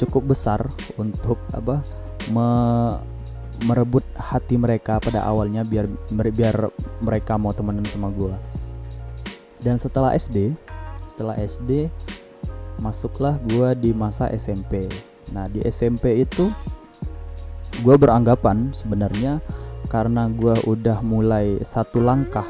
cukup 0.04 0.36
besar 0.36 0.60
untuk 1.00 1.40
apa 1.56 1.80
me, 2.30 2.48
merebut 3.64 4.04
hati 4.20 4.60
mereka 4.60 5.00
pada 5.00 5.24
awalnya 5.24 5.64
biar 5.64 5.88
biar 6.12 6.70
mereka 7.00 7.40
mau 7.40 7.56
temenan 7.56 7.88
sama 7.88 8.12
gue 8.12 8.36
dan 9.64 9.80
setelah 9.80 10.12
SD 10.12 10.52
setelah 11.08 11.40
SD 11.40 11.88
masuklah 12.82 13.40
gue 13.48 13.70
di 13.80 13.92
masa 13.96 14.28
SMP 14.36 14.92
nah 15.32 15.48
di 15.48 15.64
SMP 15.64 16.28
itu 16.28 16.52
gue 17.82 17.96
beranggapan 17.96 18.76
sebenarnya 18.76 19.40
karena 19.88 20.28
gue 20.28 20.54
udah 20.68 21.00
mulai 21.06 21.62
satu 21.62 22.04
langkah 22.04 22.46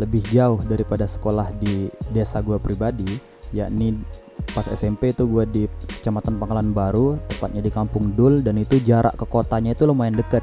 lebih 0.00 0.24
jauh 0.32 0.60
daripada 0.64 1.04
sekolah 1.04 1.52
di 1.60 1.92
desa 2.08 2.40
gue 2.40 2.56
pribadi 2.56 3.20
yakni 3.52 3.98
pas 4.52 4.66
SMP 4.66 5.14
itu 5.14 5.28
gue 5.28 5.44
di 5.46 5.62
Kecamatan 6.00 6.40
Pangkalan 6.40 6.72
Baru 6.74 7.20
tepatnya 7.28 7.62
di 7.62 7.70
Kampung 7.70 8.16
Dul 8.16 8.40
dan 8.40 8.58
itu 8.58 8.80
jarak 8.80 9.16
ke 9.16 9.24
kotanya 9.28 9.76
itu 9.76 9.84
lumayan 9.86 10.16
deket. 10.16 10.42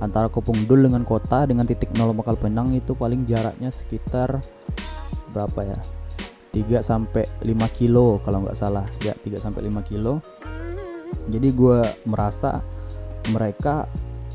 Antara 0.00 0.32
Kampung 0.32 0.64
Dul 0.64 0.86
dengan 0.86 1.04
kota 1.04 1.44
dengan 1.44 1.68
titik 1.68 1.92
nol 1.96 2.16
Makal 2.16 2.36
Penang 2.40 2.72
itu 2.72 2.96
paling 2.96 3.24
jaraknya 3.28 3.68
sekitar 3.68 4.40
berapa 5.32 5.60
ya? 5.64 5.78
3 6.50 6.82
sampai 6.82 7.30
5 7.46 7.76
kilo 7.78 8.18
kalau 8.26 8.42
nggak 8.42 8.58
salah. 8.58 8.86
Ya 9.04 9.14
3 9.14 9.38
sampai 9.38 9.70
5 9.70 9.86
kilo. 9.86 10.18
Jadi 11.30 11.48
gue 11.54 11.78
merasa 12.08 12.64
mereka 13.30 13.86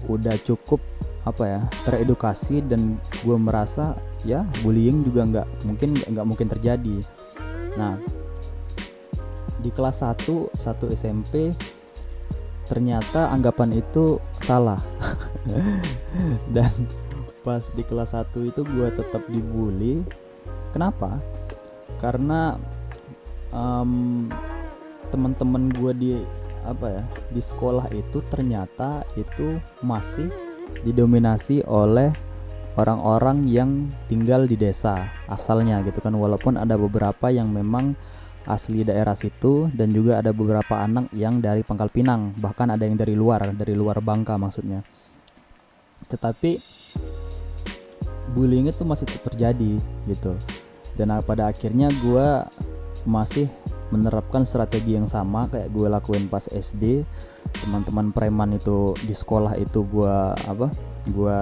udah 0.05 0.37
cukup 0.45 0.79
apa 1.25 1.43
ya 1.49 1.61
teredukasi 1.89 2.61
dan 2.61 3.01
gue 3.25 3.37
merasa 3.41 3.97
ya 4.21 4.45
bullying 4.61 5.01
juga 5.01 5.25
nggak 5.25 5.47
mungkin 5.65 5.89
nggak 5.97 6.25
mungkin 6.25 6.47
terjadi. 6.47 6.97
Nah 7.75 7.97
di 9.65 9.73
kelas 9.73 10.05
1 10.05 10.53
satu 10.53 10.93
SMP 10.93 11.49
ternyata 12.69 13.33
anggapan 13.33 13.81
itu 13.81 14.21
salah. 14.45 14.81
Dan 16.55 16.69
pas 17.41 17.61
di 17.73 17.81
kelas 17.81 18.13
1 18.13 18.29
itu 18.45 18.61
gue 18.61 18.87
tetap 18.93 19.25
dibully. 19.25 20.05
Kenapa? 20.69 21.17
Karena 22.01 22.57
um, 23.49 24.27
teman-teman 25.09 25.73
gue 25.73 25.93
di 25.97 26.11
apa 26.65 26.89
ya 26.89 27.03
di 27.29 27.41
sekolah 27.41 27.93
itu 27.93 28.25
ternyata 28.25 29.05
itu 29.13 29.61
masih 29.85 30.33
didominasi 30.81 31.61
oleh 31.69 32.09
orang-orang 32.75 33.45
yang 33.45 33.93
tinggal 34.09 34.49
di 34.49 34.57
desa 34.57 35.05
asalnya 35.29 35.85
gitu 35.85 36.01
kan. 36.01 36.17
Walaupun 36.17 36.57
ada 36.57 36.75
beberapa 36.75 37.29
yang 37.29 37.53
memang 37.53 37.93
asli 38.45 38.85
daerah 38.85 39.17
situ 39.17 39.69
dan 39.73 39.89
juga 39.89 40.21
ada 40.21 40.29
beberapa 40.29 40.81
anak 40.81 41.09
yang 41.13 41.41
dari 41.41 41.65
Pangkal 41.65 41.89
Pinang 41.89 42.37
bahkan 42.37 42.69
ada 42.69 42.85
yang 42.85 42.97
dari 42.97 43.17
luar 43.17 43.53
dari 43.53 43.73
luar 43.73 44.01
Bangka 44.01 44.37
maksudnya. 44.37 44.85
Tetapi 46.05 46.51
bullying 48.37 48.69
itu 48.69 48.85
masih 48.85 49.09
terjadi 49.09 49.81
gitu. 50.05 50.37
Dan 50.95 51.11
pada 51.25 51.51
akhirnya 51.51 51.91
gue 51.99 52.27
masih 53.05 53.49
menerapkan 53.93 54.41
strategi 54.47 54.97
yang 54.97 55.05
sama 55.05 55.45
kayak 55.45 55.69
gue 55.69 55.85
lakuin 55.85 56.25
pas 56.25 56.49
SD 56.49 57.05
teman-teman 57.61 58.09
preman 58.09 58.57
itu 58.57 58.97
di 59.05 59.13
sekolah 59.13 59.53
itu 59.61 59.85
gue 59.85 60.15
apa 60.33 60.73
gue 61.05 61.39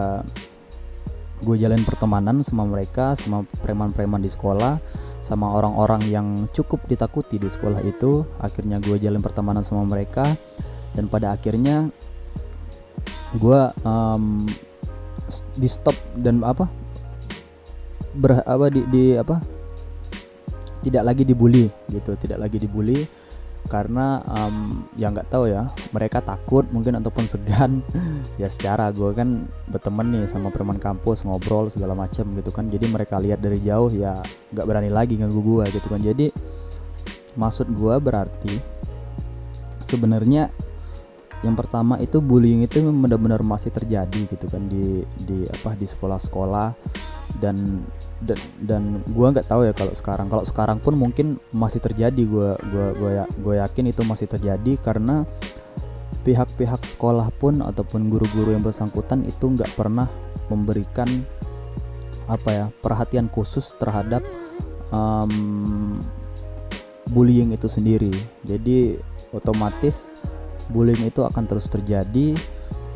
gue 1.44 1.60
jalin 1.60 1.84
pertemanan 1.84 2.40
sama 2.40 2.64
mereka 2.64 3.20
sama 3.20 3.44
preman-preman 3.62 4.24
di 4.24 4.32
sekolah 4.32 4.80
sama 5.24 5.52
orang-orang 5.56 6.04
yang 6.08 6.28
cukup 6.52 6.84
ditakuti 6.88 7.40
di 7.40 7.48
sekolah 7.48 7.80
itu. 7.84 8.28
Akhirnya 8.44 8.80
gue 8.84 9.00
jalin 9.00 9.24
pertemanan 9.24 9.64
sama 9.64 9.88
mereka. 9.88 10.36
Dan 10.94 11.10
pada 11.10 11.34
akhirnya 11.34 11.90
gue 13.40 13.62
um, 13.82 14.46
di 15.58 15.66
stop 15.66 15.96
dan 16.20 16.44
apa 16.46 16.70
ber 18.14 18.46
apa 18.46 18.70
di, 18.70 18.86
di 18.94 19.04
apa 19.18 19.42
tidak 20.86 21.02
lagi 21.02 21.24
dibully 21.26 21.66
gitu 21.90 22.14
tidak 22.20 22.46
lagi 22.46 22.62
dibully 22.62 23.10
karena 23.72 24.20
um, 24.27 24.84
ya 25.00 25.10
nggak 25.10 25.32
tahu 25.32 25.48
ya 25.50 25.72
mereka 25.96 26.20
takut 26.20 26.67
mungkin 26.70 27.00
ataupun 27.00 27.25
segan. 27.27 27.82
Ya 28.41 28.50
secara 28.50 28.89
gue 28.89 29.13
kan 29.13 29.46
berteman 29.70 30.10
nih 30.10 30.25
sama 30.25 30.50
preman 30.50 30.82
kampus 30.82 31.22
ngobrol 31.22 31.70
segala 31.70 31.93
macam 31.93 32.34
gitu 32.34 32.50
kan. 32.50 32.65
Jadi 32.65 32.89
mereka 32.89 33.22
lihat 33.22 33.46
dari 33.46 33.62
jauh 33.62 33.93
ya 33.93 34.17
nggak 34.50 34.65
berani 34.65 34.89
lagi 34.89 35.22
ganggu 35.22 35.38
gue 35.38 35.70
gitu 35.70 35.86
kan. 35.86 36.01
Jadi 36.01 36.34
maksud 37.38 37.70
gue 37.70 37.96
berarti 38.01 38.58
sebenarnya 39.86 40.50
yang 41.43 41.53
pertama 41.60 42.00
itu 42.00 42.24
bullying 42.24 42.63
itu 42.63 42.79
benar-benar 42.82 43.43
masih 43.43 43.70
terjadi 43.70 44.32
gitu 44.32 44.48
kan 44.48 44.65
di 44.72 45.03
di 45.27 45.43
apa 45.46 45.75
di 45.75 45.84
sekolah-sekolah 45.84 46.67
dan 47.42 47.86
dan 48.24 48.39
dan 48.63 48.84
gue 49.03 49.27
nggak 49.27 49.48
tahu 49.48 49.68
ya 49.68 49.74
kalau 49.75 49.94
sekarang. 49.96 50.27
Kalau 50.32 50.46
sekarang 50.48 50.77
pun 50.80 50.96
mungkin 50.96 51.39
masih 51.51 51.84
terjadi. 51.84 52.22
Gue 52.24 52.56
gue 52.58 52.88
gue 52.98 53.12
ya 53.18 53.25
gue 53.27 53.56
yakin 53.60 53.86
itu 53.92 54.01
masih 54.06 54.27
terjadi 54.30 54.80
karena 54.80 55.27
pihak-pihak 56.24 56.88
sekolah 56.88 57.27
pun 57.36 57.60
ataupun 57.60 58.08
guru-guru 58.08 58.56
yang 58.56 58.63
bersangkutan 58.63 59.27
itu 59.27 59.44
nggak 59.44 59.75
pernah 59.75 60.08
memberikan 60.48 61.08
apa 62.32 62.50
ya 62.50 62.65
perhatian 62.80 63.27
khusus 63.27 63.75
terhadap 63.75 64.24
um, 64.96 66.00
bullying 67.12 67.51
itu 67.51 67.68
sendiri. 67.68 68.13
Jadi 68.48 68.96
otomatis 69.36 70.15
bullying 70.72 71.03
itu 71.03 71.27
akan 71.27 71.44
terus 71.44 71.68
terjadi 71.68 72.39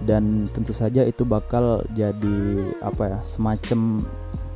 dan 0.05 0.45
tentu 0.53 0.75
saja 0.75 1.01
itu 1.01 1.25
bakal 1.25 1.81
jadi 1.97 2.37
apa 2.85 3.17
ya 3.17 3.19
semacam 3.25 4.05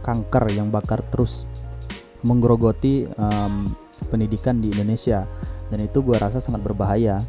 kanker 0.05 0.45
yang 0.53 0.69
bakar 0.69 1.01
terus 1.09 1.49
menggerogoti 2.21 3.09
um, 3.17 3.73
pendidikan 4.09 4.61
di 4.61 4.69
Indonesia. 4.69 5.25
Dan 5.71 5.87
itu 5.87 6.03
gue 6.03 6.17
rasa 6.19 6.43
sangat 6.43 6.61
berbahaya. 6.61 7.23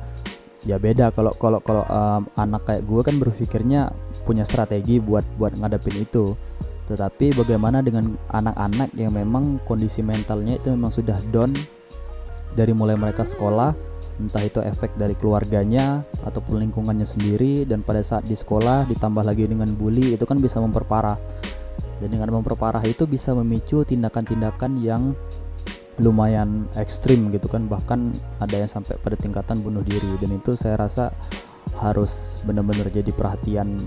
Ya 0.63 0.77
beda 0.79 1.11
kalau 1.15 1.33
kalau 1.39 1.59
kalau 1.63 1.85
um, 1.89 2.29
anak 2.39 2.69
kayak 2.69 2.83
gue 2.87 3.01
kan 3.03 3.17
berpikirnya 3.19 3.91
punya 4.23 4.47
strategi 4.47 5.01
buat 5.01 5.25
buat 5.39 5.57
ngadepin 5.57 6.05
itu. 6.05 6.37
Tetapi 6.87 7.39
bagaimana 7.39 7.81
dengan 7.81 8.19
anak-anak 8.29 8.93
yang 8.99 9.15
memang 9.15 9.63
kondisi 9.65 10.03
mentalnya 10.05 10.59
itu 10.59 10.75
memang 10.75 10.91
sudah 10.91 11.17
down 11.31 11.55
dari 12.53 12.77
mulai 12.77 12.99
mereka 12.99 13.25
sekolah 13.25 13.92
entah 14.23 14.43
itu 14.47 14.63
efek 14.63 14.95
dari 14.95 15.19
keluarganya 15.19 16.07
ataupun 16.23 16.63
lingkungannya 16.63 17.05
sendiri 17.05 17.67
dan 17.67 17.83
pada 17.83 18.01
saat 18.01 18.23
di 18.23 18.39
sekolah 18.39 18.87
ditambah 18.87 19.27
lagi 19.27 19.51
dengan 19.51 19.67
bully 19.75 20.15
itu 20.15 20.23
kan 20.23 20.39
bisa 20.39 20.63
memperparah. 20.63 21.19
Dan 21.99 22.09
dengan 22.11 22.35
memperparah 22.39 22.83
itu 22.87 23.07
bisa 23.07 23.35
memicu 23.35 23.87
tindakan-tindakan 23.87 24.79
yang 24.83 25.15
lumayan 26.03 26.67
ekstrim 26.79 27.31
gitu 27.31 27.47
kan. 27.47 27.67
Bahkan 27.67 28.01
ada 28.43 28.57
yang 28.59 28.71
sampai 28.71 28.99
pada 28.99 29.15
tingkatan 29.15 29.63
bunuh 29.63 29.83
diri. 29.87 30.19
Dan 30.19 30.35
itu 30.39 30.59
saya 30.59 30.79
rasa 30.79 31.15
harus 31.79 32.43
benar-benar 32.43 32.91
jadi 32.91 33.11
perhatian 33.15 33.79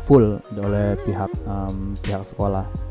full 0.00 0.38
oleh 0.54 0.98
pihak 1.02 1.30
um, 1.46 1.94
pihak 2.02 2.22
sekolah. 2.26 2.89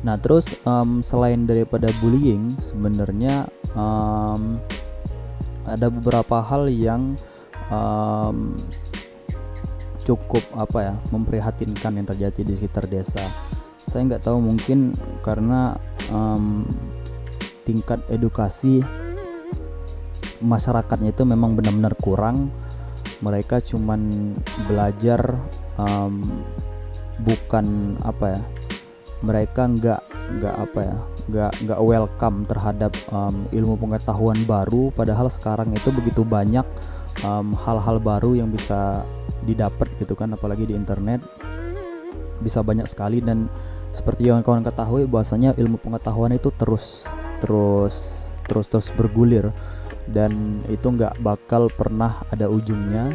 Nah 0.00 0.16
terus 0.16 0.56
um, 0.64 1.04
selain 1.04 1.44
daripada 1.44 1.92
bullying 2.00 2.56
sebenarnya 2.64 3.48
um, 3.76 4.56
ada 5.68 5.92
beberapa 5.92 6.40
hal 6.40 6.72
yang 6.72 7.20
um, 7.68 8.56
cukup 10.08 10.42
apa 10.56 10.78
ya 10.80 10.94
memprihatinkan 11.12 12.00
yang 12.00 12.06
terjadi 12.08 12.40
di 12.42 12.54
sekitar 12.56 12.88
desa. 12.88 13.22
Saya 13.84 14.08
nggak 14.08 14.24
tahu 14.24 14.40
mungkin 14.40 14.96
karena 15.20 15.76
um, 16.08 16.64
tingkat 17.68 18.00
edukasi 18.08 18.80
masyarakatnya 20.40 21.12
itu 21.12 21.22
memang 21.28 21.52
benar-benar 21.54 21.94
kurang. 22.00 22.48
Mereka 23.20 23.60
cuman 23.60 24.32
belajar 24.64 25.36
um, 25.76 26.24
bukan 27.20 28.00
apa 28.00 28.26
ya 28.32 28.40
mereka 29.20 29.68
nggak 29.68 30.00
nggak 30.30 30.54
apa 30.56 30.80
ya 30.80 30.96
nggak 31.30 31.52
nggak 31.66 31.80
welcome 31.82 32.38
terhadap 32.46 32.92
um, 33.10 33.44
ilmu 33.50 33.74
pengetahuan 33.76 34.38
baru 34.46 34.94
padahal 34.94 35.26
sekarang 35.26 35.74
itu 35.74 35.90
begitu 35.90 36.22
banyak 36.22 36.64
hal-hal 37.58 37.96
um, 38.00 38.04
baru 38.04 38.38
yang 38.38 38.48
bisa 38.48 39.04
didapat 39.44 39.88
gitu 40.00 40.16
kan 40.16 40.32
apalagi 40.32 40.68
di 40.68 40.74
internet. 40.76 41.20
Bisa 42.40 42.64
banyak 42.64 42.88
sekali 42.88 43.20
dan 43.20 43.52
seperti 43.92 44.28
yang 44.28 44.40
kawan 44.40 44.64
ketahui 44.64 45.04
bahwasanya 45.04 45.52
ilmu 45.60 45.76
pengetahuan 45.76 46.32
itu 46.32 46.48
terus 46.56 47.04
terus 47.40 48.28
terus 48.48 48.66
terus 48.68 48.88
bergulir. 48.96 49.52
Dan 50.08 50.64
itu 50.66 50.88
nggak 50.88 51.20
bakal 51.20 51.68
pernah 51.68 52.24
ada 52.32 52.48
ujungnya. 52.48 53.12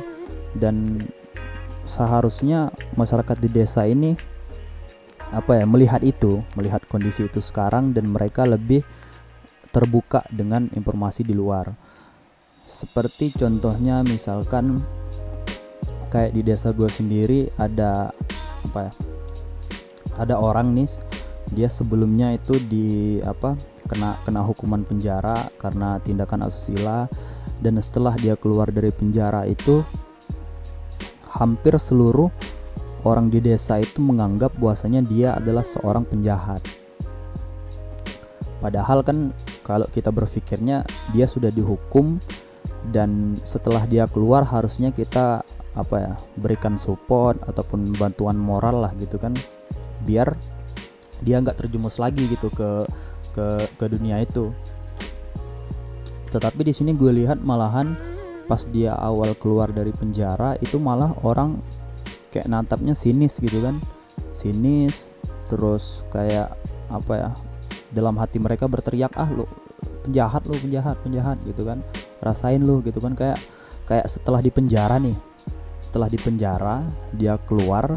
Dan 0.55 1.03
seharusnya 1.83 2.71
masyarakat 2.95 3.37
di 3.41 3.49
desa 3.51 3.83
ini 3.83 4.15
apa 5.33 5.61
ya 5.61 5.65
melihat 5.65 6.01
itu 6.05 6.45
melihat 6.53 6.85
kondisi 6.85 7.25
itu 7.25 7.41
sekarang 7.41 7.93
dan 7.95 8.09
mereka 8.09 8.45
lebih 8.45 8.85
terbuka 9.73 10.23
dengan 10.31 10.69
informasi 10.71 11.25
di 11.25 11.33
luar. 11.33 11.73
Seperti 12.65 13.33
contohnya 13.35 14.01
misalkan 14.01 14.81
kayak 16.09 16.31
di 16.33 16.41
desa 16.45 16.71
gue 16.71 16.87
sendiri 16.87 17.51
ada 17.59 18.09
apa 18.65 18.79
ya 18.89 18.93
ada 20.15 20.35
orang 20.39 20.71
nih 20.71 20.87
dia 21.51 21.69
sebelumnya 21.69 22.33
itu 22.33 22.57
di 22.57 23.19
apa 23.21 23.53
kena 23.85 24.17
kena 24.25 24.41
hukuman 24.41 24.81
penjara 24.81 25.51
karena 25.61 26.01
tindakan 26.01 26.49
asusila 26.49 27.05
dan 27.61 27.77
setelah 27.77 28.17
dia 28.17 28.33
keluar 28.33 28.71
dari 28.73 28.89
penjara 28.89 29.45
itu 29.45 29.85
hampir 31.35 31.75
seluruh 31.77 32.31
orang 33.05 33.29
di 33.29 33.37
desa 33.39 33.77
itu 33.77 34.01
menganggap 34.01 34.57
bahwasanya 34.57 35.05
dia 35.05 35.37
adalah 35.37 35.61
seorang 35.61 36.03
penjahat. 36.03 36.59
Padahal 38.59 39.05
kan 39.05 39.29
kalau 39.61 39.85
kita 39.93 40.09
berpikirnya 40.09 40.81
dia 41.13 41.29
sudah 41.29 41.53
dihukum 41.53 42.17
dan 42.89 43.37
setelah 43.45 43.85
dia 43.85 44.09
keluar 44.09 44.41
harusnya 44.41 44.89
kita 44.89 45.45
apa 45.75 45.95
ya 46.01 46.13
berikan 46.39 46.81
support 46.81 47.37
ataupun 47.45 47.93
bantuan 47.93 48.35
moral 48.35 48.89
lah 48.89 48.91
gitu 48.97 49.21
kan. 49.21 49.37
Biar 50.01 50.33
dia 51.21 51.37
nggak 51.37 51.61
terjumus 51.61 52.01
lagi 52.01 52.25
gitu 52.25 52.49
ke 52.49 52.89
ke 53.37 53.69
ke 53.77 53.85
dunia 53.85 54.17
itu. 54.25 54.49
Tetapi 56.33 56.65
di 56.65 56.73
sini 56.73 56.91
gue 56.97 57.13
lihat 57.21 57.37
malahan 57.45 57.93
pas 58.49 58.65
dia 58.65 58.97
awal 58.97 59.37
keluar 59.37 59.69
dari 59.69 59.93
penjara 59.93 60.57
itu 60.61 60.81
malah 60.81 61.13
orang 61.21 61.61
kayak 62.35 62.51
natapnya 62.51 62.91
sinis 62.91 63.39
gitu 63.39 63.63
kan. 63.63 63.79
Sinis 64.27 65.15
terus 65.47 66.03
kayak 66.11 66.51
apa 66.91 67.13
ya 67.15 67.29
dalam 67.95 68.19
hati 68.19 68.41
mereka 68.43 68.67
berteriak 68.67 69.15
ah 69.15 69.29
lu 69.31 69.47
penjahat 70.03 70.43
lu 70.51 70.59
penjahat 70.59 70.99
penjahat 70.99 71.39
gitu 71.47 71.63
kan. 71.63 71.79
Rasain 72.19 72.59
lu 72.59 72.83
gitu 72.83 72.99
kan. 72.99 73.15
Kayak 73.15 73.39
kayak 73.87 74.11
setelah 74.11 74.43
di 74.43 74.51
penjara 74.51 74.99
nih. 74.99 75.15
Setelah 75.79 76.11
di 76.11 76.19
penjara 76.19 76.83
dia 77.15 77.39
keluar 77.47 77.95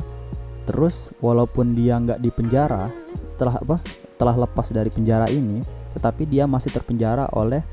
terus 0.68 1.16
walaupun 1.24 1.72
dia 1.72 1.96
nggak 1.96 2.20
di 2.20 2.28
penjara 2.28 2.92
setelah 3.00 3.56
apa 3.56 3.80
telah 4.20 4.36
lepas 4.36 4.68
dari 4.68 4.92
penjara 4.92 5.24
ini 5.32 5.64
tetapi 5.96 6.28
dia 6.28 6.44
masih 6.44 6.68
terpenjara 6.68 7.24
oleh 7.32 7.64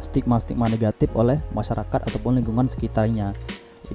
stigma-stigma 0.00 0.64
negatif 0.72 1.12
oleh 1.12 1.44
masyarakat 1.52 2.08
ataupun 2.08 2.40
lingkungan 2.40 2.72
sekitarnya 2.72 3.36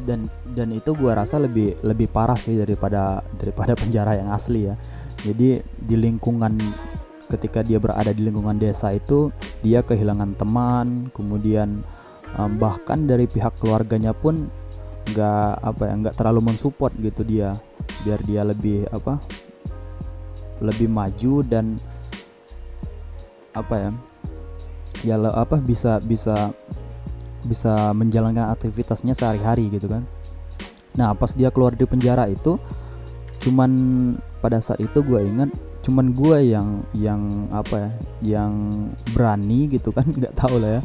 dan 0.05 0.29
dan 0.53 0.69
itu 0.75 0.93
gua 0.93 1.17
rasa 1.17 1.41
lebih 1.41 1.79
lebih 1.81 2.09
parah 2.13 2.37
sih 2.37 2.57
daripada 2.57 3.25
daripada 3.37 3.73
penjara 3.81 4.17
yang 4.19 4.29
asli 4.33 4.69
ya. 4.69 4.75
Jadi 5.19 5.59
di 5.61 5.95
lingkungan 5.99 6.55
ketika 7.29 7.61
dia 7.61 7.77
berada 7.77 8.09
di 8.09 8.25
lingkungan 8.25 8.57
desa 8.57 8.89
itu 8.89 9.29
dia 9.61 9.85
kehilangan 9.85 10.33
teman 10.33 11.13
kemudian 11.13 11.85
um, 12.35 12.57
bahkan 12.57 13.05
dari 13.05 13.29
pihak 13.29 13.53
keluarganya 13.61 14.17
pun 14.17 14.49
nggak 15.13 15.53
apa 15.61 15.83
ya 15.85 15.93
nggak 16.05 16.15
terlalu 16.17 16.53
mensupport 16.53 16.93
gitu 16.97 17.21
dia 17.21 17.57
biar 18.01 18.19
dia 18.25 18.41
lebih 18.41 18.89
apa 18.89 19.21
lebih 20.59 20.89
maju 20.89 21.45
dan 21.45 21.77
apa 23.55 23.75
ya 23.77 23.91
ya 25.05 25.15
apa 25.31 25.57
bisa 25.63 26.01
bisa 26.03 26.51
bisa 27.45 27.95
menjalankan 27.95 28.51
aktivitasnya 28.51 29.15
sehari-hari 29.15 29.71
gitu 29.71 29.87
kan. 29.87 30.03
Nah 30.95 31.15
pas 31.15 31.31
dia 31.31 31.53
keluar 31.53 31.75
dari 31.75 31.87
penjara 31.87 32.27
itu 32.27 32.59
cuman 33.39 33.71
pada 34.43 34.59
saat 34.59 34.83
itu 34.83 34.99
gue 34.99 35.23
ingat 35.23 35.47
cuman 35.79 36.11
gue 36.11 36.51
yang 36.51 36.83
yang 36.91 37.47
apa 37.55 37.75
ya 37.79 37.91
yang 38.35 38.53
berani 39.15 39.71
gitu 39.71 39.95
kan 39.95 40.03
nggak 40.19 40.35
tahu 40.35 40.59
lah 40.59 40.79
ya 40.79 40.81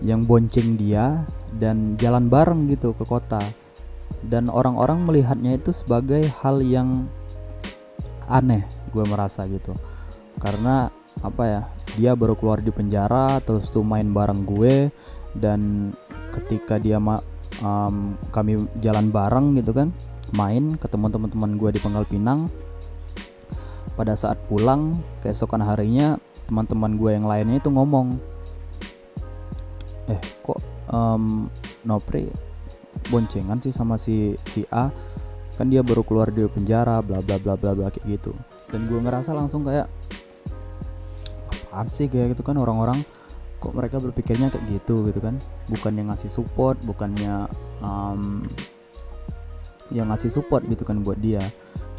yang 0.00 0.24
bonceng 0.24 0.80
dia 0.80 1.28
dan 1.56 1.96
jalan 1.96 2.28
bareng 2.28 2.68
gitu 2.68 2.92
ke 2.94 3.04
kota. 3.04 3.40
Dan 4.18 4.50
orang-orang 4.50 5.06
melihatnya 5.06 5.54
itu 5.54 5.70
sebagai 5.70 6.26
hal 6.42 6.58
yang 6.58 7.06
aneh 8.26 8.66
gue 8.90 9.04
merasa 9.06 9.46
gitu. 9.46 9.78
Karena 10.42 10.90
apa 11.22 11.44
ya 11.46 11.60
dia 11.98 12.14
baru 12.14 12.38
keluar 12.38 12.62
di 12.62 12.70
penjara 12.70 13.42
terus 13.42 13.74
tuh 13.74 13.82
main 13.82 14.06
bareng 14.06 14.46
gue 14.46 14.90
dan 15.38 15.92
ketika 16.34 16.76
dia 16.76 17.00
ma 17.00 17.16
um, 17.62 18.18
kami 18.34 18.68
jalan 18.82 19.08
bareng 19.08 19.56
gitu 19.58 19.72
kan 19.72 19.94
main 20.36 20.76
ketemu 20.76 21.08
teman-teman 21.08 21.56
gue 21.56 21.70
di 21.72 21.80
Pangkal 21.80 22.04
Pinang 22.04 22.52
pada 23.96 24.14
saat 24.14 24.36
pulang 24.46 25.00
keesokan 25.24 25.64
harinya 25.64 26.20
teman-teman 26.46 27.00
gue 27.00 27.10
yang 27.16 27.26
lainnya 27.26 27.58
itu 27.58 27.72
ngomong 27.72 28.20
eh 30.08 30.20
kok 30.44 30.60
um, 30.92 31.48
Nopri 31.84 32.28
boncengan 33.08 33.62
sih 33.62 33.70
sama 33.70 33.94
si 33.96 34.34
si 34.48 34.66
A? 34.74 34.90
Kan 35.54 35.70
dia 35.70 35.82
baru 35.82 36.02
keluar 36.02 36.30
dari 36.30 36.46
penjara 36.50 36.98
bla 37.02 37.22
bla 37.22 37.38
bla 37.38 37.54
bla 37.54 37.72
bla 37.74 37.88
kayak 37.90 38.06
gitu. 38.06 38.32
Dan 38.68 38.86
gue 38.86 38.98
ngerasa 39.00 39.32
langsung 39.32 39.64
kayak 39.66 39.86
apaan 41.48 41.86
sih? 41.88 42.06
kayak 42.06 42.36
gitu 42.36 42.42
kan 42.42 42.58
orang-orang 42.58 43.02
kok 43.58 43.74
mereka 43.74 43.98
berpikirnya 43.98 44.54
kayak 44.54 44.64
gitu 44.70 45.10
gitu 45.10 45.18
kan? 45.18 45.36
Bukannya 45.66 46.10
ngasih 46.10 46.30
support 46.30 46.78
bukannya 46.86 47.50
um, 47.82 48.46
yang 49.90 50.08
ngasih 50.12 50.30
support 50.30 50.62
gitu 50.70 50.86
kan 50.86 51.02
buat 51.02 51.18
dia. 51.18 51.42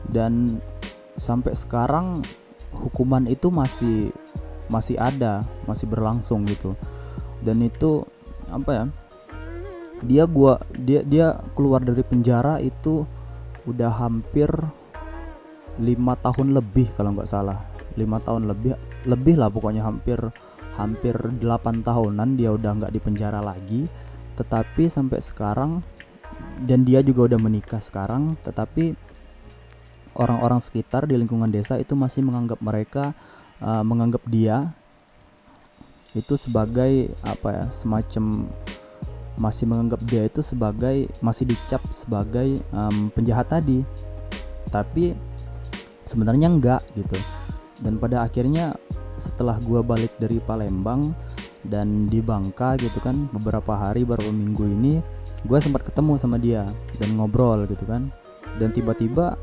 Dan 0.08 0.64
sampai 1.20 1.54
sekarang 1.54 2.24
hukuman 2.72 3.28
itu 3.28 3.52
masih 3.52 4.14
masih 4.72 4.96
ada 4.96 5.44
masih 5.68 5.90
berlangsung 5.90 6.48
gitu. 6.48 6.78
Dan 7.44 7.60
itu 7.66 8.08
apa 8.50 8.72
ya 8.72 8.86
dia 10.00 10.24
gua 10.24 10.64
dia 10.80 11.04
dia 11.04 11.44
keluar 11.60 11.84
dari 11.84 12.02
penjara 12.08 12.64
itu 12.64 13.04
udah 13.68 13.92
hampir 13.92 14.48
lima 15.80 16.16
tahun 16.24 16.56
lebih 16.56 16.96
kalau 16.96 17.12
nggak 17.16 17.28
salah. 17.28 17.68
Lima 18.00 18.24
tahun 18.24 18.48
lebih 18.48 18.80
lebih 19.04 19.36
lah 19.36 19.52
pokoknya 19.52 19.84
hampir 19.84 20.20
hampir 20.80 21.14
8 21.14 21.84
tahunan 21.84 22.40
dia 22.40 22.56
udah 22.56 22.72
nggak 22.80 22.94
di 22.96 23.00
penjara 23.04 23.44
lagi. 23.44 23.84
Tetapi 24.40 24.88
sampai 24.88 25.20
sekarang 25.20 25.84
dan 26.64 26.88
dia 26.88 27.04
juga 27.04 27.36
udah 27.36 27.40
menikah 27.40 27.84
sekarang 27.84 28.40
tetapi 28.40 28.96
orang-orang 30.16 30.60
sekitar 30.64 31.08
di 31.08 31.16
lingkungan 31.20 31.52
desa 31.52 31.76
itu 31.80 31.96
masih 31.96 32.24
menganggap 32.24 32.60
mereka 32.64 33.12
uh, 33.64 33.84
menganggap 33.84 34.24
dia 34.28 34.72
itu 36.18 36.36
sebagai 36.36 37.12
apa 37.22 37.48
ya 37.54 37.66
semacam 37.70 38.50
masih 39.40 39.66
menganggap 39.72 40.04
dia 40.04 40.28
itu 40.28 40.44
sebagai 40.44 41.08
masih 41.24 41.48
dicap 41.48 41.80
sebagai 41.96 42.60
um, 42.76 43.08
penjahat 43.16 43.48
tadi. 43.48 43.88
Tapi 44.68 45.16
sebenarnya 46.04 46.52
enggak 46.52 46.84
gitu. 47.00 47.16
Dan 47.80 47.96
pada 47.96 48.28
akhirnya 48.28 48.76
setelah 49.20 49.60
gua 49.62 49.84
balik 49.84 50.16
dari 50.18 50.40
Palembang 50.40 51.14
dan 51.68 52.08
di 52.08 52.24
Bangka 52.24 52.80
gitu 52.80 53.04
kan 53.04 53.28
beberapa 53.36 53.76
hari 53.76 54.08
baru 54.08 54.32
minggu 54.32 54.64
ini 54.64 54.94
gue 55.48 55.60
sempat 55.60 55.88
ketemu 55.88 56.20
sama 56.20 56.36
dia 56.36 56.68
dan 57.00 57.16
ngobrol 57.16 57.64
gitu 57.70 57.88
kan. 57.88 58.12
Dan 58.60 58.76
tiba-tiba 58.76 59.40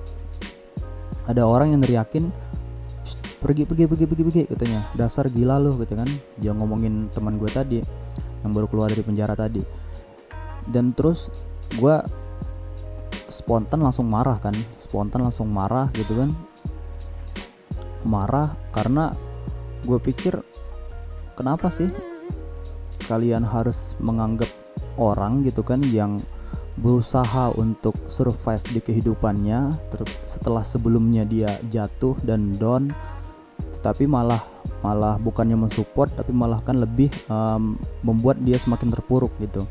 ada 1.24 1.42
orang 1.48 1.72
yang 1.72 1.80
teriakin 1.80 2.28
pergi 3.40 3.64
pergi 3.64 3.84
pergi 3.88 4.04
pergi 4.04 4.24
pergi 4.26 4.42
katanya. 4.50 4.80
Dasar 4.92 5.32
gila 5.32 5.56
loh 5.56 5.72
gitu 5.80 5.96
kan. 5.96 6.08
Dia 6.36 6.52
ngomongin 6.52 7.08
teman 7.16 7.40
gue 7.40 7.48
tadi 7.48 7.80
yang 8.44 8.52
baru 8.52 8.68
keluar 8.68 8.92
dari 8.92 9.00
penjara 9.00 9.32
tadi. 9.32 9.62
Dan 10.68 10.92
terus 10.92 11.32
gue 11.80 11.96
spontan 13.26 13.82
langsung 13.82 14.06
marah 14.06 14.38
kan 14.38 14.54
spontan 14.78 15.24
langsung 15.24 15.48
marah 15.48 15.88
gitu 15.96 16.12
kan. 16.12 16.30
Marah 18.04 18.52
karena 18.70 19.16
gue 19.86 19.98
pikir 20.02 20.34
kenapa 21.38 21.70
sih 21.70 21.88
kalian 23.06 23.46
harus 23.46 23.94
menganggap 24.02 24.50
orang 24.98 25.46
gitu 25.46 25.62
kan 25.62 25.78
yang 25.86 26.18
berusaha 26.76 27.54
untuk 27.56 27.96
survive 28.10 28.60
di 28.68 28.80
kehidupannya 28.82 29.78
setelah 30.28 30.60
sebelumnya 30.60 31.24
dia 31.24 31.56
jatuh 31.70 32.18
dan 32.20 32.52
down 32.58 32.92
tetapi 33.78 34.04
malah 34.10 34.42
malah 34.82 35.14
bukannya 35.16 35.54
mensupport 35.54 36.10
tapi 36.10 36.34
malah 36.34 36.58
kan 36.60 36.76
lebih 36.76 37.08
um, 37.30 37.78
membuat 38.02 38.42
dia 38.42 38.58
semakin 38.58 38.90
terpuruk 38.92 39.30
gitu. 39.38 39.62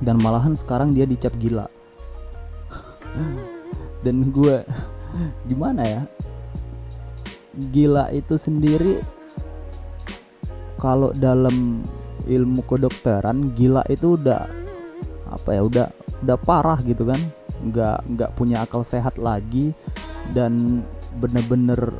Dan 0.00 0.16
malahan 0.16 0.56
sekarang 0.56 0.96
dia 0.96 1.04
dicap 1.04 1.34
gila. 1.36 1.68
Dan 4.06 4.32
gue 4.32 4.64
gimana 5.50 5.82
ya 5.82 6.02
gila 7.50 8.08
itu 8.14 8.38
sendiri 8.38 9.02
kalau 10.78 11.10
dalam 11.12 11.82
ilmu 12.24 12.62
kedokteran 12.64 13.52
gila 13.58 13.82
itu 13.90 14.14
udah 14.14 14.48
apa 15.30 15.50
ya 15.52 15.62
udah 15.66 15.86
udah 16.24 16.38
parah 16.40 16.78
gitu 16.84 17.04
kan. 17.08 17.20
Nggak 17.60 17.98
nggak 18.16 18.30
punya 18.40 18.64
akal 18.64 18.80
sehat 18.80 19.20
lagi 19.20 19.76
dan 20.32 20.80
bener-bener 21.20 21.92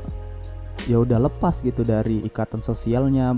ya 0.88 0.96
udah 0.96 1.20
lepas 1.20 1.60
gitu 1.60 1.84
dari 1.84 2.24
ikatan 2.24 2.64
sosialnya 2.64 3.36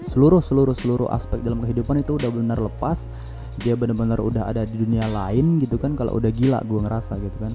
seluruh 0.00 0.40
seluruh 0.40 0.72
seluruh 0.72 1.08
aspek 1.12 1.44
dalam 1.44 1.60
kehidupan 1.60 2.00
itu 2.00 2.16
udah 2.16 2.32
benar 2.32 2.56
lepas. 2.56 3.12
Dia 3.60 3.76
benar-benar 3.76 4.20
udah 4.20 4.48
ada 4.48 4.64
di 4.64 4.80
dunia 4.80 5.04
lain 5.08 5.60
gitu 5.60 5.76
kan 5.76 5.96
kalau 5.96 6.16
udah 6.16 6.32
gila 6.32 6.64
gue 6.64 6.80
ngerasa 6.80 7.20
gitu 7.20 7.36
kan. 7.40 7.52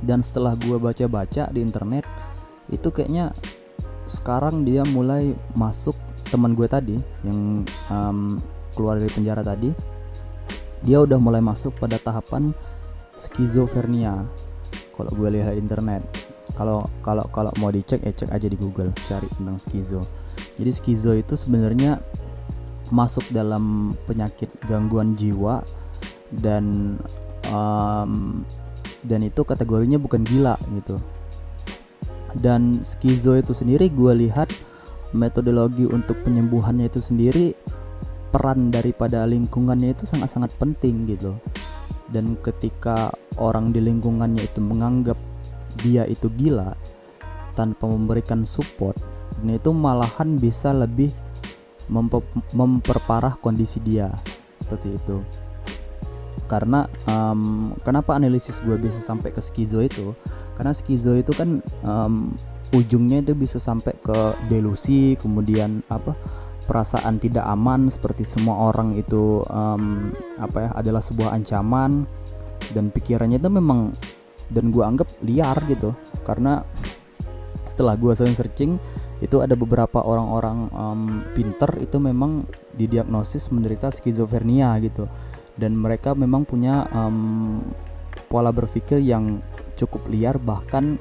Dan 0.00 0.24
setelah 0.24 0.56
gue 0.56 0.80
baca-baca 0.80 1.52
di 1.52 1.60
internet 1.60 2.08
itu 2.72 2.88
kayaknya 2.88 3.36
sekarang 4.08 4.64
dia 4.66 4.82
mulai 4.82 5.36
masuk 5.54 5.94
teman 6.32 6.56
gue 6.56 6.64
tadi 6.64 6.96
yang 7.22 7.62
um, 7.92 8.40
keluar 8.72 8.96
dari 8.98 9.12
penjara 9.12 9.44
tadi. 9.44 9.70
Dia 10.82 10.98
udah 11.04 11.20
mulai 11.20 11.38
masuk 11.38 11.78
pada 11.78 12.00
tahapan 12.00 12.50
skizofrenia 13.14 14.26
kalau 14.96 15.12
gue 15.14 15.28
lihat 15.38 15.54
internet. 15.54 16.02
Kalau 16.58 16.88
kalau 17.04 17.22
kalau 17.30 17.52
mau 17.62 17.70
dicek 17.70 18.02
ya 18.02 18.12
cek 18.12 18.32
aja 18.34 18.48
di 18.50 18.58
Google 18.58 18.90
cari 19.06 19.28
tentang 19.36 19.60
skizo. 19.62 20.02
Jadi 20.58 20.70
skizo 20.72 21.14
itu 21.14 21.38
sebenarnya 21.38 22.02
masuk 22.92 23.24
dalam 23.30 23.94
penyakit 24.04 24.52
gangguan 24.68 25.16
jiwa 25.16 25.64
dan 26.28 26.96
um, 27.48 28.42
dan 29.06 29.20
itu 29.24 29.42
kategorinya 29.48 29.96
bukan 29.96 30.22
gila 30.28 30.60
gitu 30.76 31.00
dan 32.38 32.80
skizo 32.80 33.36
itu 33.36 33.52
sendiri 33.52 33.92
gue 33.92 34.28
lihat 34.28 34.48
metodologi 35.12 35.84
untuk 35.84 36.24
penyembuhannya 36.24 36.88
itu 36.88 37.00
sendiri 37.04 37.52
peran 38.32 38.72
daripada 38.72 39.28
lingkungannya 39.28 39.92
itu 39.92 40.08
sangat-sangat 40.08 40.56
penting 40.56 41.04
gitu. 41.04 41.36
Dan 42.08 42.36
ketika 42.40 43.12
orang 43.40 43.72
di 43.72 43.80
lingkungannya 43.80 44.44
itu 44.44 44.60
menganggap 44.60 45.16
dia 45.84 46.04
itu 46.08 46.28
gila 46.32 46.76
tanpa 47.56 47.88
memberikan 47.88 48.44
support 48.44 48.96
dan 49.40 49.56
itu 49.56 49.72
malahan 49.72 50.36
bisa 50.36 50.72
lebih 50.72 51.12
memperparah 52.52 53.36
kondisi 53.40 53.80
dia 53.84 54.08
seperti 54.60 54.96
itu. 54.96 55.20
Karena 56.48 56.84
um, 57.08 57.72
kenapa 57.80 58.16
analisis 58.16 58.60
gue 58.60 58.76
bisa 58.76 59.00
sampai 59.00 59.32
ke 59.32 59.40
skizo 59.40 59.80
itu 59.80 60.12
karena 60.62 60.78
skizo 60.78 61.18
itu 61.18 61.34
kan 61.34 61.58
um, 61.82 62.30
ujungnya 62.70 63.18
itu 63.18 63.34
bisa 63.34 63.58
sampai 63.58 63.98
ke 63.98 64.38
delusi 64.46 65.18
kemudian 65.18 65.82
apa 65.90 66.14
perasaan 66.62 67.18
tidak 67.18 67.42
aman 67.50 67.90
seperti 67.90 68.22
semua 68.22 68.70
orang 68.70 68.94
itu 68.94 69.42
um, 69.50 70.14
apa 70.38 70.58
ya 70.62 70.70
adalah 70.78 71.02
sebuah 71.02 71.34
ancaman. 71.34 72.06
Dan 72.70 72.94
pikirannya 72.94 73.42
itu 73.42 73.50
memang 73.50 73.90
dan 74.46 74.70
gue 74.70 74.86
anggap 74.86 75.10
liar 75.26 75.58
gitu. 75.66 75.92
Karena 76.22 76.62
setelah 77.66 77.98
gue 77.98 78.14
sering 78.14 78.38
searching 78.38 78.78
itu 79.18 79.42
ada 79.42 79.58
beberapa 79.58 79.98
orang-orang 79.98 80.70
um, 80.70 81.02
pinter 81.34 81.82
itu 81.82 81.98
memang 81.98 82.46
didiagnosis 82.78 83.50
menderita 83.50 83.90
skizofrenia 83.90 84.78
gitu. 84.78 85.10
Dan 85.58 85.74
mereka 85.74 86.14
memang 86.14 86.46
punya 86.46 86.86
um, 86.94 87.60
pola 88.30 88.48
berpikir 88.54 89.02
yang 89.02 89.44
cukup 89.82 90.06
liar 90.08 90.38
bahkan 90.38 90.96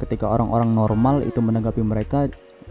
ketika 0.00 0.26
orang-orang 0.26 0.74
normal 0.74 1.16
itu 1.22 1.38
menanggapi 1.38 1.84
mereka 1.84 2.26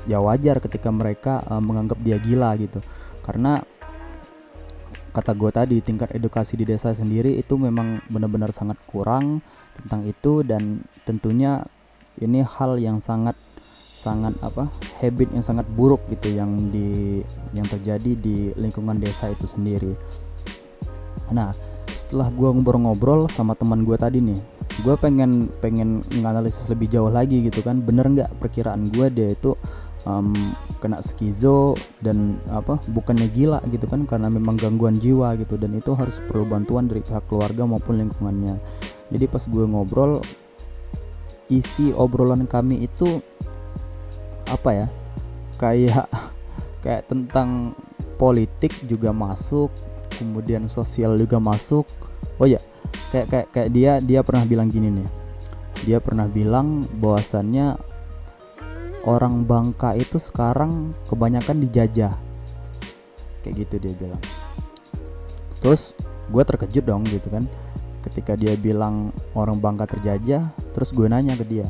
ya 0.09 0.17
wajar 0.19 0.57
ketika 0.59 0.89
mereka 0.89 1.45
uh, 1.47 1.61
menganggap 1.61 2.01
dia 2.01 2.17
gila 2.17 2.57
gitu. 2.57 2.81
Karena 3.21 3.61
kata 5.11 5.35
gue 5.35 5.51
tadi 5.51 5.77
tingkat 5.83 6.15
edukasi 6.15 6.55
di 6.55 6.63
desa 6.63 6.95
sendiri 6.95 7.35
itu 7.35 7.59
memang 7.59 7.99
benar-benar 8.07 8.55
sangat 8.55 8.79
kurang 8.87 9.43
tentang 9.75 10.07
itu 10.07 10.39
dan 10.47 10.83
tentunya 11.03 11.67
ini 12.19 12.43
hal 12.43 12.79
yang 12.79 13.03
sangat 13.03 13.35
sangat 14.01 14.33
apa 14.41 14.71
habit 14.97 15.29
yang 15.29 15.45
sangat 15.45 15.67
buruk 15.69 16.01
gitu 16.09 16.33
yang 16.33 16.73
di 16.73 17.21
yang 17.53 17.67
terjadi 17.69 18.17
di 18.17 18.49
lingkungan 18.57 18.97
desa 18.97 19.29
itu 19.29 19.45
sendiri. 19.45 19.93
Nah 21.29 21.53
setelah 21.91 22.31
gue 22.33 22.49
ngobrol-ngobrol 22.49 23.29
sama 23.29 23.53
teman 23.53 23.85
gue 23.85 23.93
tadi 23.99 24.23
nih 24.23 24.41
gue 24.79 24.95
pengen 24.95 25.51
pengen 25.59 25.99
nganalisis 26.23 26.71
lebih 26.71 26.87
jauh 26.87 27.11
lagi 27.11 27.43
gitu 27.43 27.59
kan. 27.59 27.83
Bener 27.83 28.07
nggak 28.07 28.39
perkiraan 28.39 28.87
gue 28.87 29.11
dia 29.11 29.35
itu 29.35 29.59
um, 30.07 30.31
kena 30.79 31.03
skizo 31.03 31.75
dan 31.99 32.39
apa 32.47 32.79
bukannya 32.89 33.27
gila 33.29 33.59
gitu 33.69 33.85
kan 33.85 34.07
karena 34.07 34.31
memang 34.31 34.55
gangguan 34.55 34.97
jiwa 34.97 35.35
gitu. 35.35 35.59
Dan 35.59 35.75
itu 35.75 35.91
harus 35.93 36.23
perlu 36.23 36.47
bantuan 36.47 36.87
dari 36.87 37.03
pihak 37.03 37.27
keluarga 37.27 37.67
maupun 37.67 37.99
lingkungannya. 37.99 38.55
Jadi 39.11 39.25
pas 39.27 39.43
gue 39.43 39.65
ngobrol 39.67 40.23
isi 41.51 41.91
obrolan 41.91 42.47
kami 42.47 42.87
itu 42.87 43.19
apa 44.47 44.71
ya 44.71 44.87
kayak 45.59 46.07
kayak 46.79 47.11
tentang 47.11 47.75
politik 48.15 48.71
juga 48.87 49.11
masuk 49.11 49.67
kemudian 50.15 50.71
sosial 50.71 51.19
juga 51.19 51.43
masuk. 51.43 51.83
Oh 52.39 52.47
ya 52.47 52.57
kayak 53.11 53.27
kayak 53.27 53.47
kayak 53.51 53.69
dia 53.73 53.91
dia 53.99 54.19
pernah 54.21 54.43
bilang 54.47 54.67
gini 54.71 54.89
nih. 54.91 55.09
Dia 55.81 55.97
pernah 55.97 56.29
bilang 56.29 56.85
bahwasannya 57.01 57.79
orang 59.09 59.47
Bangka 59.49 59.97
itu 59.97 60.21
sekarang 60.21 60.93
kebanyakan 61.09 61.57
dijajah. 61.65 62.13
Kayak 63.41 63.55
gitu 63.65 63.75
dia 63.89 63.93
bilang. 63.97 64.21
Terus 65.61 65.97
gue 66.29 66.43
terkejut 66.45 66.85
dong 66.85 67.03
gitu 67.09 67.27
kan. 67.33 67.49
Ketika 68.01 68.33
dia 68.37 68.53
bilang 68.57 69.13
orang 69.33 69.57
Bangka 69.61 69.97
terjajah 69.97 70.53
terus 70.73 70.89
gue 70.95 71.05
nanya 71.05 71.37
ke 71.37 71.45
dia 71.45 71.69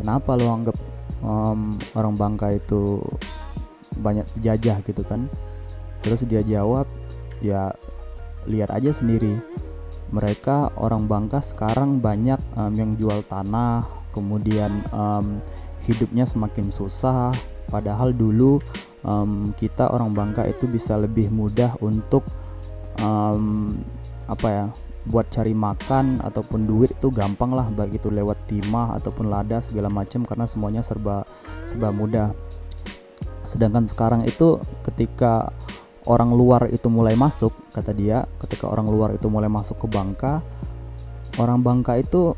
kenapa 0.00 0.32
lo 0.40 0.48
anggap 0.48 0.76
um, 1.20 1.76
orang 1.92 2.16
Bangka 2.16 2.56
itu 2.56 3.04
banyak 4.00 4.24
dijajah? 4.40 4.80
gitu 4.80 5.04
kan. 5.04 5.28
Terus 6.00 6.24
dia 6.24 6.40
jawab 6.40 6.88
ya 7.44 7.76
lihat 8.48 8.72
aja 8.72 8.88
sendiri 8.88 9.36
mereka 10.10 10.70
orang 10.78 11.06
Bangka 11.06 11.38
sekarang 11.42 12.02
banyak 12.02 12.38
um, 12.58 12.72
yang 12.74 12.94
jual 12.98 13.22
tanah 13.26 13.86
kemudian 14.10 14.82
um, 14.90 15.38
hidupnya 15.86 16.26
semakin 16.26 16.68
susah. 16.70 17.34
Padahal 17.70 18.10
dulu 18.10 18.58
um, 19.06 19.54
kita 19.54 19.90
orang 19.90 20.10
Bangka 20.10 20.42
itu 20.46 20.66
bisa 20.66 20.98
lebih 20.98 21.30
mudah 21.30 21.78
untuk 21.78 22.26
um, 22.98 23.78
apa 24.26 24.48
ya 24.50 24.66
buat 25.08 25.32
cari 25.32 25.56
makan 25.56 26.20
ataupun 26.20 26.68
duit 26.68 26.92
itu 26.92 27.08
gampang 27.08 27.56
lah 27.56 27.66
baik 27.72 27.98
itu 28.04 28.12
lewat 28.12 28.36
timah 28.44 29.00
ataupun 29.00 29.32
lada 29.32 29.56
segala 29.64 29.88
macam 29.88 30.28
karena 30.28 30.44
semuanya 30.44 30.82
serba 30.84 31.24
serba 31.64 31.94
mudah. 31.94 32.34
Sedangkan 33.46 33.88
sekarang 33.88 34.28
itu 34.28 34.60
ketika 34.84 35.48
orang 36.08 36.32
luar 36.32 36.68
itu 36.72 36.88
mulai 36.88 37.18
masuk 37.18 37.52
kata 37.74 37.92
dia 37.92 38.24
ketika 38.40 38.68
orang 38.68 38.88
luar 38.88 39.12
itu 39.12 39.26
mulai 39.28 39.50
masuk 39.50 39.84
ke 39.84 39.86
Bangka 39.90 40.40
orang 41.36 41.60
Bangka 41.60 42.00
itu 42.00 42.32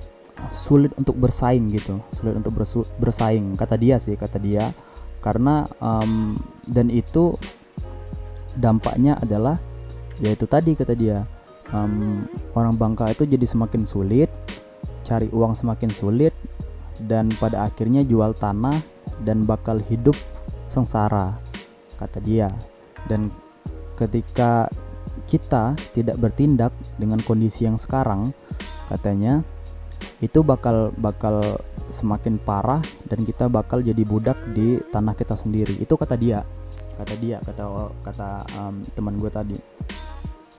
sulit 0.50 0.90
untuk 0.98 1.14
bersaing 1.18 1.70
gitu 1.70 2.02
sulit 2.10 2.34
untuk 2.34 2.58
bersaing 2.98 3.54
kata 3.54 3.78
dia 3.78 4.02
sih 4.02 4.18
kata 4.18 4.42
dia 4.42 4.74
karena 5.22 5.70
um, 5.78 6.34
dan 6.66 6.90
itu 6.90 7.38
dampaknya 8.58 9.14
adalah 9.22 9.62
yaitu 10.18 10.50
tadi 10.50 10.74
kata 10.74 10.98
dia 10.98 11.22
um, 11.72 12.28
orang 12.54 12.76
Bangka 12.76 13.10
itu 13.10 13.24
jadi 13.24 13.42
semakin 13.48 13.82
sulit, 13.88 14.28
cari 15.02 15.26
uang 15.32 15.56
semakin 15.56 15.90
sulit, 15.90 16.36
dan 17.08 17.32
pada 17.40 17.66
akhirnya 17.66 18.04
jual 18.04 18.36
tanah 18.36 18.78
dan 19.24 19.48
bakal 19.48 19.80
hidup 19.90 20.14
sengsara, 20.68 21.34
kata 21.98 22.20
dia. 22.22 22.52
Dan 23.08 23.34
ketika 23.96 24.68
kita 25.26 25.78
tidak 25.96 26.16
bertindak 26.18 26.72
dengan 27.00 27.20
kondisi 27.24 27.64
yang 27.64 27.80
sekarang, 27.80 28.36
katanya 28.90 29.40
itu 30.22 30.42
bakal 30.44 30.94
bakal 30.98 31.58
semakin 31.92 32.40
parah 32.40 32.80
dan 33.06 33.22
kita 33.22 33.46
bakal 33.50 33.84
jadi 33.84 34.02
budak 34.02 34.38
di 34.52 34.80
tanah 34.90 35.16
kita 35.16 35.36
sendiri. 35.36 35.76
Itu 35.78 35.96
kata 36.00 36.16
dia, 36.16 36.42
kata 36.96 37.14
dia, 37.20 37.38
kata 37.42 37.64
kata 38.02 38.28
um, 38.58 38.84
teman 38.96 39.18
gue 39.20 39.30
tadi. 39.30 39.58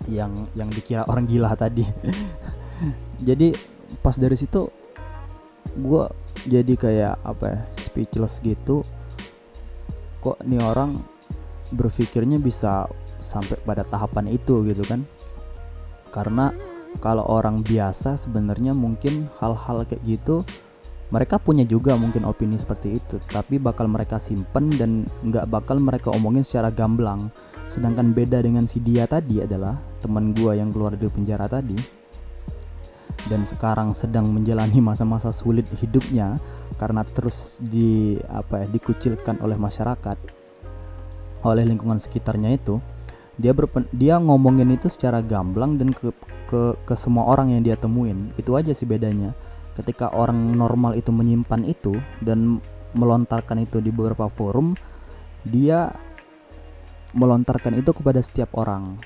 Yang 0.09 0.51
yang 0.57 0.69
dikira 0.69 1.07
orang 1.07 1.25
gila 1.25 1.55
tadi. 1.55 1.85
Jadi 3.27 3.55
pas 4.03 4.17
dari 4.19 4.35
situ 4.35 4.67
gue 5.73 6.03
jadi 6.43 6.73
kayak 6.75 7.15
apa 7.23 7.45
ya 7.47 7.59
speechless 7.79 8.43
gitu. 8.43 8.83
Kok 10.19 10.43
nih 10.43 10.59
orang 10.59 10.99
berpikirnya 11.71 12.35
bisa 12.37 12.83
sampai 13.23 13.55
pada 13.63 13.87
tahapan 13.87 14.27
itu 14.27 14.67
gitu 14.67 14.83
kan. 14.83 15.07
Karena 16.11 16.51
kalau 17.01 17.25
orang 17.25 17.63
biasa 17.63 18.19
sebenarnya 18.19 18.75
mungkin 18.75 19.31
hal-hal 19.41 19.81
kayak 19.87 20.03
gitu 20.05 20.45
mereka 21.09 21.37
punya 21.37 21.61
juga 21.61 21.93
mungkin 21.93 22.25
opini 22.25 22.57
seperti 22.57 22.97
itu. 22.97 23.21
Tapi 23.29 23.61
bakal 23.61 23.85
mereka 23.85 24.17
simpen 24.17 24.73
dan 24.73 25.05
nggak 25.21 25.45
bakal 25.45 25.77
mereka 25.77 26.09
omongin 26.09 26.41
secara 26.41 26.73
gamblang. 26.73 27.29
Sedangkan 27.69 28.11
beda 28.17 28.41
dengan 28.41 28.65
si 28.65 28.81
dia 28.81 29.05
tadi 29.05 29.41
adalah 29.41 29.77
teman 30.01 30.33
gue 30.33 30.57
yang 30.57 30.73
keluar 30.73 30.97
dari 30.97 31.13
penjara 31.13 31.45
tadi. 31.45 31.77
Dan 33.29 33.45
sekarang 33.45 33.93
sedang 33.93 34.25
menjalani 34.27 34.81
masa-masa 34.81 35.29
sulit 35.29 35.69
hidupnya 35.79 36.41
karena 36.75 37.05
terus 37.05 37.61
di 37.61 38.17
apa 38.25 38.65
ya 38.65 38.67
dikucilkan 38.67 39.39
oleh 39.45 39.55
masyarakat 39.55 40.17
oleh 41.43 41.63
lingkungan 41.67 41.99
sekitarnya 41.99 42.55
itu 42.55 42.79
dia 43.37 43.51
berpen, 43.53 43.89
dia 43.89 44.21
ngomongin 44.21 44.69
itu 44.73 44.89
secara 44.89 45.21
gamblang 45.25 45.81
dan 45.81 45.89
ke, 45.89 46.13
ke 46.45 46.77
ke 46.85 46.93
semua 46.93 47.25
orang 47.25 47.53
yang 47.53 47.65
dia 47.65 47.73
temuin. 47.73 48.29
Itu 48.37 48.53
aja 48.53 48.69
sih 48.71 48.85
bedanya. 48.85 49.33
Ketika 49.73 50.13
orang 50.13 50.53
normal 50.53 50.93
itu 50.93 51.09
menyimpan 51.09 51.65
itu 51.65 51.97
dan 52.21 52.61
melontarkan 52.93 53.65
itu 53.65 53.81
di 53.81 53.89
beberapa 53.89 54.29
forum 54.29 54.77
dia 55.41 55.89
melontarkan 57.13 57.77
itu 57.77 57.93
kepada 57.93 58.21
setiap 58.21 58.53
orang 58.57 58.97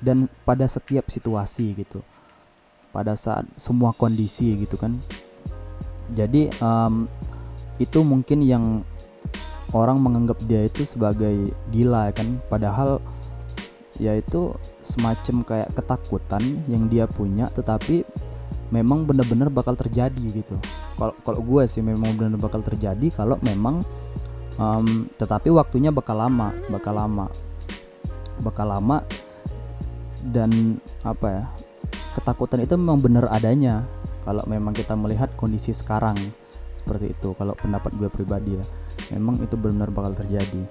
dan 0.00 0.28
pada 0.44 0.68
setiap 0.68 1.08
situasi 1.08 1.72
gitu. 1.76 2.04
Pada 2.92 3.16
saat 3.16 3.48
semua 3.56 3.96
kondisi 3.96 4.60
gitu 4.60 4.76
kan. 4.76 5.00
Jadi 6.12 6.50
um, 6.60 7.06
itu 7.78 8.02
mungkin 8.02 8.42
yang 8.42 8.64
orang 9.70 10.02
menganggap 10.02 10.42
dia 10.44 10.66
itu 10.66 10.82
sebagai 10.84 11.54
gila 11.70 12.10
kan. 12.12 12.42
Padahal 12.50 12.98
yaitu 14.00 14.56
semacam 14.80 15.44
kayak 15.44 15.68
ketakutan 15.76 16.64
yang 16.66 16.88
dia 16.88 17.04
punya 17.04 17.52
tetapi 17.52 18.02
memang 18.72 19.04
benar-benar 19.04 19.52
bakal 19.52 19.76
terjadi 19.76 20.24
gitu. 20.32 20.56
Kalau 20.96 21.12
kalau 21.20 21.40
gue 21.44 21.68
sih 21.68 21.84
memang 21.84 22.16
benar-benar 22.16 22.40
bakal 22.40 22.64
terjadi 22.64 23.12
kalau 23.12 23.36
memang 23.44 23.84
um, 24.56 25.06
tetapi 25.20 25.52
waktunya 25.52 25.92
bakal 25.92 26.16
lama 26.16 26.54
bakal 26.72 26.96
lama 26.96 27.28
bakal 28.40 28.66
lama 28.72 29.04
dan 30.32 30.80
apa 31.04 31.26
ya 31.28 31.44
ketakutan 32.16 32.64
itu 32.64 32.74
memang 32.80 33.00
benar 33.04 33.28
adanya 33.28 33.84
kalau 34.24 34.44
memang 34.48 34.72
kita 34.72 34.96
melihat 34.96 35.32
kondisi 35.36 35.76
sekarang 35.76 36.16
seperti 36.80 37.12
itu 37.12 37.36
kalau 37.36 37.52
pendapat 37.56 37.92
gue 38.00 38.08
pribadi 38.08 38.56
ya. 38.56 38.64
Memang 39.12 39.42
itu 39.44 39.56
benar 39.58 39.92
bakal 39.92 40.16
terjadi. 40.16 40.64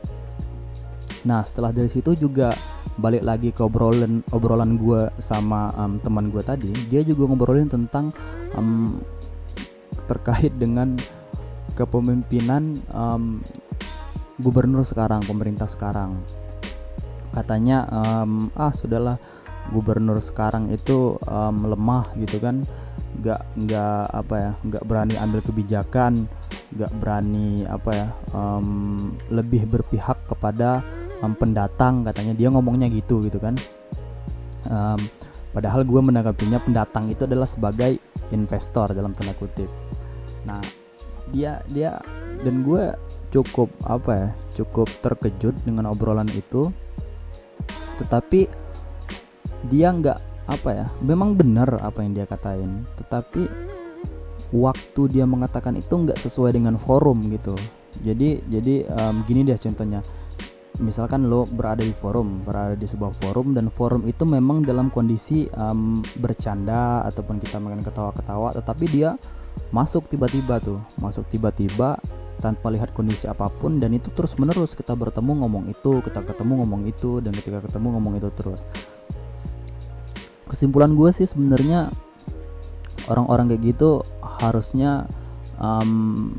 Nah 1.28 1.44
setelah 1.44 1.70
dari 1.76 1.92
situ 1.92 2.16
juga 2.16 2.56
balik 2.98 3.24
lagi 3.24 3.54
ke 3.54 3.62
obrolan 3.62 4.26
obrolan 4.34 4.80
gue 4.80 5.08
sama 5.22 5.70
um, 5.78 6.02
teman 6.02 6.34
gue 6.34 6.42
tadi 6.42 6.72
dia 6.90 7.06
juga 7.06 7.30
ngobrolin 7.30 7.70
tentang 7.70 8.12
um, 8.58 8.98
terkait 10.10 10.52
dengan 10.58 10.98
kepemimpinan 11.78 12.82
um, 12.90 13.46
gubernur 14.42 14.82
sekarang 14.82 15.22
pemerintah 15.24 15.70
sekarang. 15.70 16.20
Katanya 17.30 17.86
um, 17.94 18.50
ah 18.58 18.74
sudahlah 18.74 19.22
gubernur 19.70 20.18
sekarang 20.18 20.74
itu 20.74 21.16
um, 21.30 21.70
lemah 21.70 22.10
gitu 22.18 22.42
kan. 22.42 22.66
Nggak 23.22 23.42
nggak 23.54 24.04
apa 24.12 24.36
ya 24.36 24.52
nggak 24.66 24.84
berani 24.90 25.16
ambil 25.22 25.40
kebijakan 25.46 26.26
nggak 26.70 26.94
berani 27.02 27.66
apa 27.66 27.92
ya 27.98 28.08
um, 28.30 29.10
lebih 29.34 29.66
berpihak 29.66 30.22
kepada 30.30 30.86
um, 31.24 31.34
pendatang 31.36 32.04
katanya. 32.08 32.34
Dia 32.36 32.50
ngomongnya 32.52 32.88
gitu 32.92 33.24
gitu 33.26 33.40
kan. 33.40 33.56
Um, 34.68 35.00
padahal 35.56 35.88
gue 35.88 36.02
menanggapinya 36.02 36.60
pendatang 36.62 37.10
itu 37.10 37.26
adalah 37.26 37.48
sebagai 37.48 37.98
investor 38.30 38.92
dalam 38.94 39.16
tanda 39.16 39.34
kutip. 39.38 39.70
Nah 40.46 40.62
dia 41.30 41.62
dia 41.70 42.02
dan 42.42 42.66
gue 42.66 42.94
cukup 43.30 43.70
apa 43.86 44.12
ya 44.12 44.30
cukup 44.62 44.90
terkejut 45.02 45.56
dengan 45.64 45.90
obrolan 45.90 46.30
itu. 46.34 46.70
Tetapi 48.00 48.48
dia 49.68 49.92
nggak 49.92 50.20
apa 50.50 50.70
ya 50.72 50.88
memang 51.04 51.36
benar 51.36 51.80
apa 51.84 52.02
yang 52.04 52.16
dia 52.16 52.26
katain. 52.26 52.88
Tetapi 53.00 53.44
waktu 54.56 55.02
dia 55.14 55.26
mengatakan 55.30 55.78
itu 55.78 55.94
nggak 55.94 56.18
sesuai 56.18 56.58
dengan 56.58 56.76
forum 56.80 57.30
gitu. 57.30 57.54
Jadi 58.02 58.42
jadi 58.48 58.86
um, 58.90 59.26
gini 59.26 59.46
deh 59.46 59.58
contohnya 59.58 60.00
misalkan 60.80 61.28
lo 61.28 61.44
berada 61.46 61.84
di 61.84 61.92
forum 61.92 62.44
berada 62.48 62.76
di 62.76 62.88
sebuah 62.88 63.12
forum 63.12 63.52
dan 63.52 63.68
forum 63.68 64.08
itu 64.08 64.24
memang 64.24 64.64
dalam 64.64 64.88
kondisi 64.88 65.46
um, 65.56 66.00
bercanda 66.18 67.04
ataupun 67.08 67.38
kita 67.40 67.60
main 67.60 67.84
ketawa-ketawa 67.84 68.56
tetapi 68.56 68.86
dia 68.88 69.20
masuk 69.76 70.08
tiba-tiba 70.08 70.58
tuh 70.64 70.80
masuk 70.98 71.28
tiba-tiba 71.28 72.00
tanpa 72.40 72.72
lihat 72.72 72.96
kondisi 72.96 73.28
apa 73.28 73.52
pun 73.52 73.78
dan 73.78 73.92
itu 73.92 74.10
terus 74.16 74.40
menerus 74.40 74.74
kita 74.74 74.96
bertemu 74.96 75.44
ngomong 75.46 75.68
itu 75.68 76.00
kita 76.00 76.24
ketemu 76.24 76.64
ngomong 76.64 76.82
itu 76.88 77.20
dan 77.20 77.36
ketika 77.36 77.60
ketemu 77.68 78.00
ngomong 78.00 78.16
itu 78.16 78.32
terus. 78.34 78.66
Kesimpulan 80.48 80.96
gue 80.96 81.12
sih 81.14 81.28
sebenarnya 81.30 81.92
orang-orang 83.12 83.54
kayak 83.54 83.76
gitu 83.76 84.02
harusnya 84.24 85.06
um, 85.60 86.32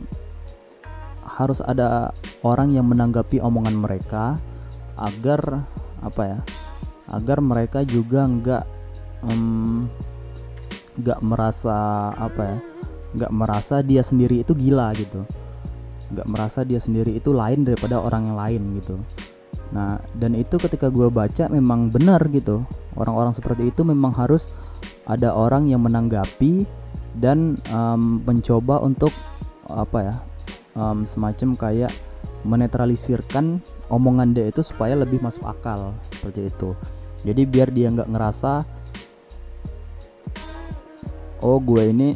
harus 1.38 1.62
ada 1.62 2.10
orang 2.42 2.74
yang 2.74 2.88
menanggapi 2.90 3.38
omongan 3.38 3.76
mereka 3.78 4.36
agar 4.98 5.64
apa 6.00 6.22
ya 6.26 6.38
agar 7.10 7.38
mereka 7.42 7.82
juga 7.82 8.26
nggak 8.26 8.64
nggak 11.00 11.18
um, 11.20 11.26
merasa 11.26 12.10
apa 12.14 12.42
ya 12.42 12.58
nggak 13.10 13.32
merasa 13.34 13.82
dia 13.82 14.06
sendiri 14.06 14.46
itu 14.46 14.54
gila 14.54 14.94
gitu. 14.94 15.26
Nggak 16.10 16.26
merasa 16.30 16.62
dia 16.62 16.78
sendiri 16.78 17.14
itu 17.18 17.34
lain 17.34 17.66
daripada 17.66 17.98
orang 17.98 18.30
yang 18.30 18.38
lain 18.38 18.62
gitu. 18.78 18.96
Nah 19.74 19.98
dan 20.14 20.38
itu 20.38 20.58
ketika 20.58 20.90
gue 20.90 21.10
baca 21.10 21.50
memang 21.50 21.90
benar 21.90 22.22
gitu. 22.30 22.62
Orang-orang 22.94 23.34
seperti 23.34 23.70
itu 23.70 23.82
memang 23.86 24.14
harus 24.14 24.54
ada 25.06 25.34
orang 25.34 25.66
yang 25.66 25.82
menanggapi 25.82 26.66
dan 27.18 27.58
um, 27.74 28.22
mencoba 28.22 28.78
untuk 28.82 29.10
apa 29.66 29.98
ya 30.02 30.14
um, 30.74 31.06
semacam 31.06 31.56
kayak 31.56 31.92
menetralisirkan 32.44 33.60
omongan 33.92 34.32
dia 34.32 34.48
itu 34.48 34.64
supaya 34.64 34.96
lebih 34.96 35.20
masuk 35.20 35.44
akal 35.44 35.92
seperti 36.14 36.48
itu. 36.48 36.72
Jadi 37.26 37.42
biar 37.44 37.68
dia 37.68 37.92
nggak 37.92 38.08
ngerasa 38.08 38.64
oh 41.44 41.58
gue 41.60 41.82
ini 41.88 42.08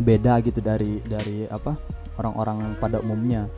beda 0.00 0.40
gitu 0.44 0.60
dari 0.64 1.00
dari 1.04 1.48
apa 1.48 1.76
orang-orang 2.20 2.76
pada 2.76 3.00
umumnya. 3.00 3.48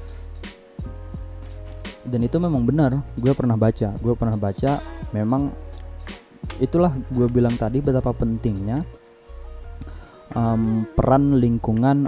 Dan 2.02 2.26
itu 2.26 2.38
memang 2.38 2.66
benar 2.66 3.02
gue 3.18 3.32
pernah 3.34 3.58
baca. 3.58 3.94
Gue 3.98 4.14
pernah 4.14 4.38
baca 4.38 4.78
memang 5.10 5.50
itulah 6.62 6.94
gue 7.10 7.26
bilang 7.26 7.58
tadi 7.58 7.82
betapa 7.82 8.14
pentingnya 8.14 8.78
um, 10.38 10.86
peran 10.94 11.38
lingkungan 11.42 12.06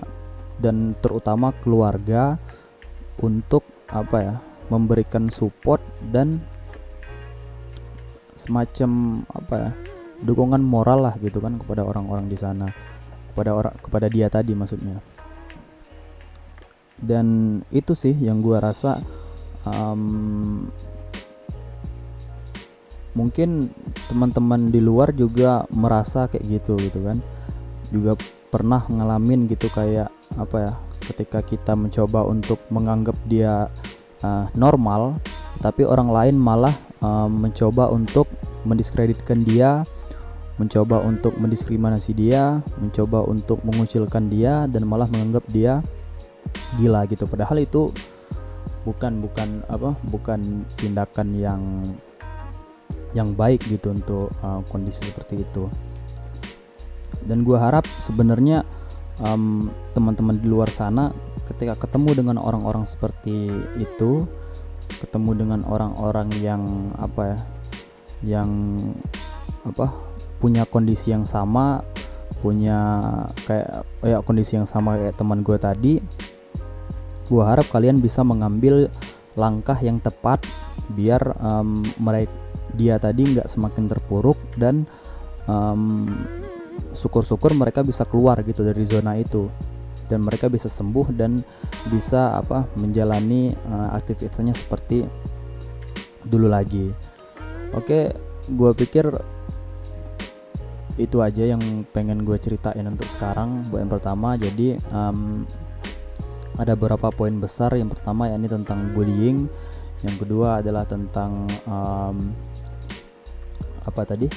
dan 0.58 0.94
terutama 1.02 1.50
keluarga 1.62 2.38
untuk 3.18 3.66
apa 3.90 4.16
ya 4.18 4.36
memberikan 4.72 5.28
support 5.28 5.80
dan 6.10 6.40
semacam 8.34 9.22
apa 9.30 9.54
ya 9.54 9.70
dukungan 10.24 10.62
moral 10.62 11.04
lah 11.10 11.14
gitu 11.20 11.38
kan 11.38 11.60
kepada 11.60 11.84
orang-orang 11.84 12.26
di 12.26 12.38
sana. 12.38 12.70
Kepada 13.30 13.50
orang 13.50 13.74
kepada 13.78 14.06
dia 14.06 14.30
tadi 14.30 14.54
maksudnya. 14.54 14.98
Dan 16.94 17.58
itu 17.74 17.92
sih 17.92 18.14
yang 18.14 18.38
gue 18.38 18.54
rasa 18.56 19.02
um, 19.66 20.70
mungkin 23.14 23.70
teman-teman 24.06 24.70
di 24.70 24.78
luar 24.78 25.10
juga 25.14 25.66
merasa 25.74 26.30
kayak 26.30 26.62
gitu 26.62 26.78
gitu 26.78 27.02
kan. 27.02 27.18
Juga 27.90 28.14
pernah 28.54 28.86
ngalamin 28.86 29.50
gitu 29.50 29.66
kayak 29.66 30.14
apa 30.34 30.56
ya 30.68 30.72
ketika 31.12 31.44
kita 31.44 31.72
mencoba 31.76 32.24
untuk 32.24 32.58
menganggap 32.72 33.16
dia 33.28 33.68
uh, 34.24 34.46
normal 34.56 35.20
tapi 35.60 35.84
orang 35.84 36.08
lain 36.10 36.36
malah 36.40 36.74
uh, 37.04 37.28
mencoba 37.28 37.92
untuk 37.92 38.26
mendiskreditkan 38.64 39.44
dia 39.44 39.84
mencoba 40.56 41.02
untuk 41.02 41.34
mendiskriminasi 41.36 42.14
dia 42.14 42.62
mencoba 42.80 43.26
untuk 43.26 43.60
mengucilkan 43.66 44.30
dia 44.30 44.64
dan 44.70 44.86
malah 44.86 45.10
menganggap 45.10 45.44
dia 45.50 45.82
gila 46.78 47.06
gitu. 47.08 47.24
Padahal 47.26 47.62
itu 47.62 47.90
bukan 48.84 49.24
bukan 49.24 49.64
apa 49.70 49.96
bukan 50.12 50.68
tindakan 50.76 51.32
yang 51.32 51.62
yang 53.16 53.32
baik 53.38 53.62
gitu 53.70 53.94
untuk 53.94 54.28
uh, 54.42 54.60
kondisi 54.68 55.06
seperti 55.06 55.42
itu. 55.46 55.70
Dan 57.24 57.46
gue 57.46 57.56
harap 57.56 57.86
sebenarnya 58.04 58.66
um, 59.20 59.70
teman-teman 59.92 60.38
di 60.38 60.46
luar 60.48 60.70
sana 60.72 61.12
ketika 61.44 61.76
ketemu 61.86 62.24
dengan 62.24 62.36
orang-orang 62.40 62.88
seperti 62.88 63.52
itu 63.76 64.24
ketemu 65.04 65.30
dengan 65.44 65.60
orang-orang 65.68 66.32
yang 66.40 66.62
apa 66.96 67.22
ya 67.36 67.38
yang 68.24 68.50
apa 69.68 69.92
punya 70.40 70.64
kondisi 70.64 71.12
yang 71.12 71.28
sama 71.28 71.84
punya 72.40 73.00
kayak 73.48 73.84
ya 74.04 74.20
kondisi 74.20 74.56
yang 74.56 74.68
sama 74.68 74.96
kayak 75.00 75.16
teman 75.16 75.40
gue 75.44 75.56
tadi 75.56 75.94
gue 77.24 77.42
harap 77.44 77.64
kalian 77.72 78.00
bisa 78.00 78.20
mengambil 78.20 78.92
langkah 79.36 79.76
yang 79.80 80.00
tepat 80.00 80.44
biar 80.92 81.20
um, 81.40 81.80
mereka 81.96 82.32
dia 82.74 82.98
tadi 82.98 83.22
nggak 83.38 83.46
semakin 83.46 83.86
terpuruk 83.86 84.36
dan 84.58 84.84
um, 85.46 86.10
syukur-syukur 86.94 87.52
mereka 87.52 87.82
bisa 87.82 88.06
keluar 88.06 88.40
gitu 88.46 88.62
dari 88.62 88.84
zona 88.86 89.18
itu. 89.18 89.50
Dan 90.04 90.20
mereka 90.20 90.52
bisa 90.52 90.68
sembuh 90.68 91.16
dan 91.16 91.40
bisa 91.88 92.36
apa 92.36 92.68
menjalani 92.76 93.56
uh, 93.72 93.96
aktivitasnya 93.96 94.52
seperti 94.52 95.00
dulu 96.24 96.48
lagi. 96.48 96.92
Oke 97.72 98.12
gue 98.44 98.70
pikir 98.76 99.08
itu 100.94 101.18
aja 101.18 101.42
yang 101.42 101.82
pengen 101.90 102.22
gue 102.22 102.38
ceritain 102.38 102.84
untuk 102.86 103.08
sekarang 103.08 103.64
yang 103.72 103.90
pertama. 103.90 104.36
Jadi 104.36 104.76
um, 104.92 105.42
ada 106.60 106.78
beberapa 106.78 107.10
poin 107.10 107.34
besar. 107.40 107.74
Yang 107.74 107.98
pertama 107.98 108.30
ya 108.30 108.36
ini 108.38 108.46
tentang 108.46 108.92
bullying. 108.94 109.48
Yang 110.04 110.16
kedua 110.20 110.60
adalah 110.60 110.84
tentang 110.84 111.48
um, 111.64 112.30
apa 113.88 114.02
tadi? 114.04 114.28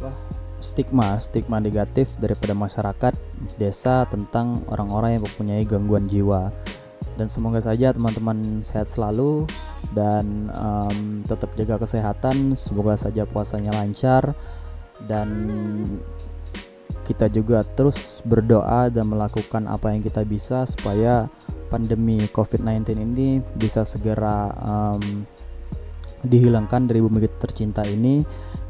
Apa 0.00 0.31
stigma 0.72 1.20
stigma 1.20 1.60
negatif 1.60 2.16
daripada 2.16 2.56
masyarakat 2.56 3.12
desa 3.60 4.08
tentang 4.08 4.64
orang-orang 4.72 5.20
yang 5.20 5.22
mempunyai 5.28 5.62
gangguan 5.68 6.08
jiwa. 6.08 6.48
Dan 7.12 7.28
semoga 7.28 7.60
saja 7.60 7.92
teman-teman 7.92 8.64
sehat 8.64 8.88
selalu 8.88 9.44
dan 9.92 10.48
um, 10.56 11.20
tetap 11.28 11.52
jaga 11.60 11.84
kesehatan. 11.84 12.56
Semoga 12.56 12.96
saja 12.96 13.28
puasanya 13.28 13.76
lancar 13.76 14.32
dan 15.04 15.28
kita 17.02 17.26
juga 17.28 17.66
terus 17.66 18.22
berdoa 18.22 18.88
dan 18.88 19.10
melakukan 19.10 19.66
apa 19.66 19.92
yang 19.92 20.00
kita 20.00 20.22
bisa 20.22 20.64
supaya 20.64 21.26
pandemi 21.68 22.22
COVID-19 22.30 22.94
ini 23.02 23.28
bisa 23.58 23.82
segera 23.82 24.54
um, 24.62 25.26
dihilangkan 26.22 26.86
dari 26.86 27.02
bumi 27.02 27.26
tercinta 27.42 27.82
ini 27.82 28.22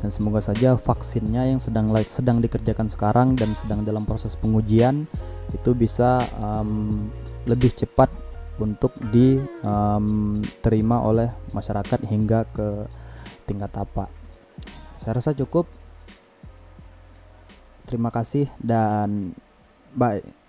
dan 0.02 0.10
semoga 0.10 0.42
saja 0.42 0.74
vaksinnya 0.74 1.54
yang 1.54 1.62
sedang 1.62 1.86
sedang 2.02 2.42
dikerjakan 2.42 2.90
sekarang 2.90 3.38
dan 3.38 3.54
sedang 3.54 3.86
dalam 3.86 4.02
proses 4.02 4.34
pengujian 4.34 5.06
itu 5.54 5.70
bisa 5.78 6.26
um, 6.42 7.06
lebih 7.46 7.70
cepat 7.70 8.10
untuk 8.58 8.90
diterima 9.14 10.96
um, 10.98 11.06
oleh 11.06 11.30
masyarakat 11.54 12.02
hingga 12.02 12.50
ke 12.50 12.90
tingkat 13.46 13.70
apa. 13.78 14.10
Saya 14.98 15.22
rasa 15.22 15.38
cukup. 15.38 15.70
Terima 17.86 18.10
kasih 18.10 18.50
dan 18.58 19.38
bye. 19.94 20.41